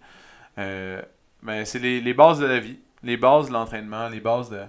Euh, 0.58 1.02
ben, 1.44 1.66
c'est 1.66 1.80
les, 1.80 2.02
les, 2.02 2.14
bases 2.14 2.40
de 2.40 2.46
la 2.46 2.60
vie, 2.60 2.80
les 3.04 3.18
bases 3.18 3.48
de 3.48 3.54
l'entraînement, 3.54 4.10
les 4.10 4.20
bases 4.20 4.50
de, 4.50 4.64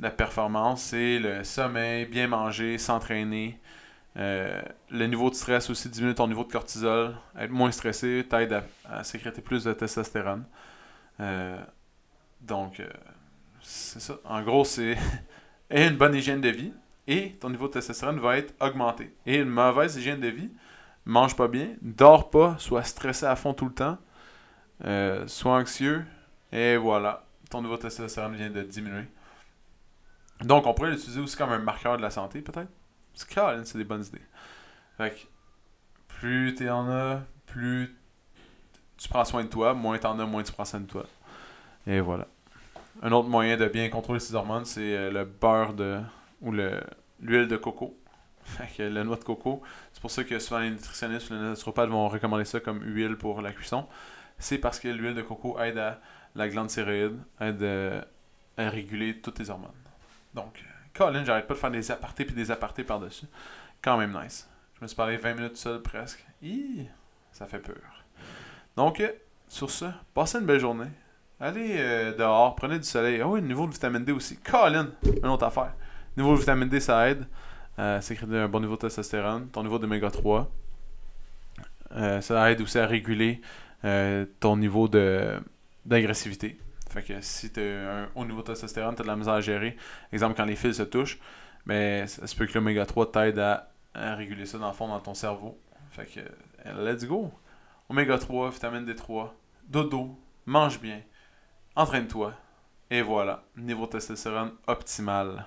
la 0.00 0.10
performance. 0.10 0.82
C'est 0.82 1.18
le 1.18 1.44
sommeil, 1.44 2.06
bien 2.06 2.28
manger, 2.28 2.78
s'entraîner. 2.78 3.58
le 4.16 5.06
niveau 5.06 5.30
de 5.30 5.34
stress 5.34 5.70
aussi, 5.70 5.88
diminuer 5.88 6.14
ton 6.14 6.28
niveau 6.28 6.44
de 6.44 6.52
cortisol. 6.52 7.16
Être 7.38 7.50
moins 7.50 7.72
stressé 7.72 8.26
t'aide 8.28 8.52
à, 8.52 8.64
à, 8.88 9.04
sécréter 9.04 9.42
plus 9.42 9.64
de 9.64 9.72
testostérone. 9.72 10.44
donc, 12.40 12.82
c'est 13.60 14.00
ça. 14.00 14.14
En 14.24 14.42
gros, 14.42 14.64
c'est 14.64 14.96
une 15.70 15.96
bonne 15.96 16.14
hygiène 16.14 16.40
de 16.40 16.48
vie 16.48 16.72
et 17.06 17.32
ton 17.40 17.50
niveau 17.50 17.66
de 17.68 17.72
testostérone 17.72 18.20
va 18.20 18.36
être 18.36 18.54
augmenté. 18.60 19.14
Et 19.26 19.36
une 19.36 19.48
mauvaise 19.48 19.96
hygiène 19.96 20.20
de 20.20 20.28
vie, 20.28 20.50
mange 21.04 21.34
pas 21.34 21.48
bien, 21.48 21.70
dors 21.82 22.30
pas, 22.30 22.56
sois 22.58 22.82
stressé 22.82 23.26
à 23.26 23.34
fond 23.34 23.54
tout 23.54 23.64
le 23.64 23.72
temps, 23.72 23.98
euh, 24.84 25.26
sois 25.26 25.56
anxieux, 25.58 26.04
et 26.52 26.76
voilà, 26.76 27.24
ton 27.50 27.62
niveau 27.62 27.76
de 27.76 27.82
testostérone 27.82 28.34
vient 28.34 28.50
de 28.50 28.62
diminuer. 28.62 29.04
Donc, 30.42 30.66
on 30.66 30.74
pourrait 30.74 30.90
l'utiliser 30.90 31.20
aussi 31.20 31.36
comme 31.36 31.50
un 31.50 31.58
marqueur 31.58 31.96
de 31.96 32.02
la 32.02 32.10
santé, 32.10 32.40
peut-être? 32.40 32.70
C'est 33.14 33.76
des 33.76 33.84
bonnes 33.84 34.04
idées. 34.04 34.22
Fait 34.96 35.10
que, 35.10 35.26
plus 36.08 36.54
tu 36.54 36.68
en 36.70 36.88
as, 36.88 37.22
plus 37.46 37.96
tu 38.96 39.08
prends 39.08 39.24
soin 39.24 39.42
de 39.44 39.48
toi, 39.48 39.74
moins 39.74 39.98
en 40.04 40.18
as, 40.18 40.26
moins 40.26 40.42
tu 40.42 40.52
prends 40.52 40.64
soin 40.64 40.80
de 40.80 40.86
toi. 40.86 41.04
Et 41.86 42.00
voilà. 42.00 42.26
Un 43.02 43.12
autre 43.12 43.28
moyen 43.28 43.56
de 43.56 43.66
bien 43.66 43.88
contrôler 43.88 44.20
ces 44.20 44.34
hormones, 44.34 44.64
c'est 44.64 44.96
euh, 44.96 45.10
le 45.10 45.24
beurre 45.24 45.72
de 45.72 46.00
ou 46.40 46.52
l'huile 46.52 47.48
de 47.48 47.56
coco. 47.56 47.96
la 48.78 49.04
noix 49.04 49.16
de 49.16 49.24
coco. 49.24 49.62
C'est 49.92 50.00
pour 50.00 50.10
ça 50.10 50.24
que 50.24 50.38
souvent 50.38 50.60
les 50.60 50.70
nutritionnistes 50.70 51.30
ou 51.30 51.34
les 51.34 51.40
naturopathes 51.40 51.90
vont 51.90 52.08
recommander 52.08 52.44
ça 52.44 52.60
comme 52.60 52.82
huile 52.82 53.16
pour 53.16 53.40
la 53.40 53.52
cuisson. 53.52 53.86
C'est 54.38 54.58
parce 54.58 54.78
que 54.78 54.88
l'huile 54.88 55.14
de 55.14 55.22
coco 55.22 55.58
aide 55.60 55.78
à 55.78 56.00
la 56.34 56.48
glande 56.48 56.68
thyroïde, 56.68 57.18
aide 57.40 57.62
euh, 57.62 58.02
à 58.56 58.70
réguler 58.70 59.20
toutes 59.20 59.34
tes 59.34 59.50
hormones. 59.50 59.70
Donc, 60.34 60.64
Colin, 60.94 61.24
j'arrête 61.24 61.46
pas 61.46 61.54
de 61.54 61.58
faire 61.58 61.70
des 61.70 61.90
apartés 61.90 62.24
puis 62.24 62.34
des 62.34 62.50
apartés 62.50 62.84
par-dessus. 62.84 63.26
Quand 63.82 63.96
même 63.96 64.16
nice. 64.20 64.48
Je 64.74 64.82
me 64.82 64.86
suis 64.86 64.96
parlé 64.96 65.16
20 65.16 65.34
minutes 65.34 65.56
seul 65.56 65.82
presque. 65.82 66.24
ça 67.32 67.46
fait 67.46 67.58
peur. 67.58 68.04
Donc, 68.76 69.00
euh, 69.00 69.10
sur 69.48 69.70
ce, 69.70 69.86
passez 70.14 70.38
une 70.38 70.46
belle 70.46 70.60
journée. 70.60 70.90
Allez 71.40 71.76
euh, 71.78 72.14
dehors, 72.16 72.54
prenez 72.54 72.78
du 72.78 72.84
soleil. 72.84 73.22
Oh, 73.22 73.30
oui, 73.30 73.42
niveau 73.42 73.66
de 73.66 73.72
vitamine 73.72 74.04
D 74.04 74.12
aussi. 74.12 74.36
Colin, 74.38 74.90
une 75.04 75.28
autre 75.28 75.44
affaire. 75.44 75.74
Niveau 76.16 76.34
de 76.34 76.40
vitamine 76.40 76.68
D, 76.68 76.80
ça 76.80 77.08
aide 77.08 77.26
à 77.76 78.00
sécréter 78.00 78.36
un 78.36 78.48
bon 78.48 78.60
niveau 78.60 78.74
de 78.74 78.80
testostérone, 78.80 79.48
ton 79.48 79.62
niveau 79.62 79.78
d'oméga 79.78 80.10
3. 80.10 80.50
Euh, 81.92 82.20
ça 82.20 82.50
aide 82.50 82.60
aussi 82.60 82.78
à 82.78 82.86
réguler 82.86 83.40
euh, 83.84 84.26
ton 84.40 84.56
niveau 84.56 84.88
de 84.88 85.40
d'agressivité. 85.84 86.60
Fait 86.90 87.02
que 87.02 87.20
si 87.20 87.52
tu 87.52 87.60
as 87.60 88.04
un 88.04 88.08
haut 88.14 88.24
niveau 88.24 88.40
de 88.40 88.46
testostérone, 88.46 88.94
tu 88.94 89.02
as 89.02 89.04
de 89.04 89.08
la 89.08 89.16
misère 89.16 89.34
à 89.34 89.40
gérer. 89.40 89.76
Exemple, 90.12 90.34
quand 90.36 90.44
les 90.44 90.56
fils 90.56 90.76
se 90.76 90.82
touchent, 90.82 91.18
mais 91.66 92.06
ça 92.06 92.26
se 92.26 92.34
peut 92.34 92.46
que 92.46 92.54
l'oméga 92.54 92.86
3 92.86 93.12
t'aide 93.12 93.38
à, 93.38 93.70
réguler 93.94 94.46
ça 94.46 94.58
dans 94.58 94.68
le 94.68 94.74
fond 94.74 94.88
dans 94.88 95.00
ton 95.00 95.14
cerveau. 95.14 95.58
Fait 95.90 96.06
que 96.06 96.20
let's 96.82 97.04
go. 97.04 97.32
Oméga 97.88 98.18
3, 98.18 98.50
vitamine 98.50 98.84
D3, 98.84 99.30
dodo, 99.66 100.18
mange 100.44 100.78
bien, 100.78 101.00
entraîne-toi. 101.74 102.34
Et 102.90 103.00
voilà, 103.00 103.44
niveau 103.56 103.86
de 103.86 103.92
testostérone 103.92 104.52
optimal. 104.66 105.46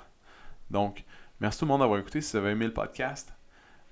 Donc, 0.72 1.04
merci 1.40 1.60
tout 1.60 1.66
le 1.66 1.70
monde 1.70 1.82
d'avoir 1.82 2.00
écouté. 2.00 2.22
Si 2.22 2.32
vous 2.32 2.38
avez 2.38 2.52
aimé 2.52 2.66
le 2.66 2.74
podcast, 2.74 3.32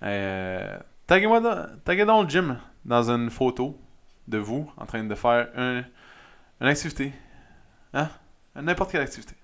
Euh, 0.01 0.79
taguez-moi 1.07 1.41
dans, 1.41 1.67
taguez 1.83 2.05
dans 2.05 2.23
le 2.23 2.29
gym 2.29 2.57
dans 2.85 3.11
une 3.11 3.29
photo 3.29 3.77
de 4.29 4.37
vous 4.37 4.71
en 4.77 4.85
train 4.85 5.03
de 5.03 5.15
faire 5.15 5.49
un, 5.55 5.83
une 6.61 6.67
activité. 6.67 7.11
Hein? 7.93 8.09
N'importe 8.55 8.91
quelle 8.91 9.01
activité. 9.01 9.35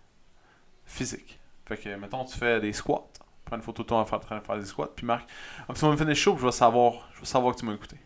Physique. 0.85 1.39
Fait 1.65 1.77
que, 1.77 1.95
mettons, 1.95 2.25
tu 2.25 2.37
fais 2.37 2.59
des 2.59 2.73
squats. 2.73 3.07
Prends 3.43 3.57
une 3.57 3.61
photo 3.61 3.83
de 3.83 3.87
toi 3.87 3.99
en 3.99 4.05
train 4.05 4.37
de 4.39 4.43
faire 4.43 4.57
des 4.57 4.65
squats. 4.65 4.91
Puis 4.95 5.05
marque 5.05 5.29
Optimum 5.67 5.97
Finish 5.97 6.19
Show. 6.19 6.37
Je 6.37 6.45
vais 6.45 6.51
savoir, 6.51 7.09
je 7.15 7.19
vais 7.21 7.25
savoir 7.25 7.53
que 7.55 7.59
tu 7.59 7.65
m'as 7.65 7.73
écouté. 7.73 7.97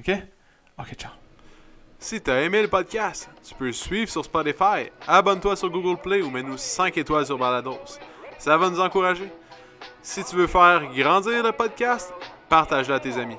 Ok? 0.00 0.10
Ok, 0.78 0.94
ciao. 0.94 1.12
Si 1.98 2.20
t'as 2.20 2.42
aimé 2.42 2.60
le 2.60 2.68
podcast, 2.68 3.30
tu 3.42 3.54
peux 3.54 3.72
suivre 3.72 4.10
sur 4.10 4.24
Spotify, 4.24 4.90
abonne-toi 5.08 5.56
sur 5.56 5.70
Google 5.70 6.00
Play 6.00 6.20
ou 6.20 6.30
mets-nous 6.30 6.58
5 6.58 6.96
étoiles 6.98 7.24
sur 7.24 7.38
Balados. 7.38 7.98
Ça 8.38 8.56
va 8.58 8.68
nous 8.68 8.80
encourager. 8.80 9.32
Si 10.02 10.22
tu 10.22 10.36
veux 10.36 10.46
faire 10.46 10.84
grandir 10.94 11.42
le 11.42 11.52
podcast, 11.52 12.12
partage-le 12.48 12.94
à 12.94 13.00
tes 13.00 13.16
amis. 13.16 13.38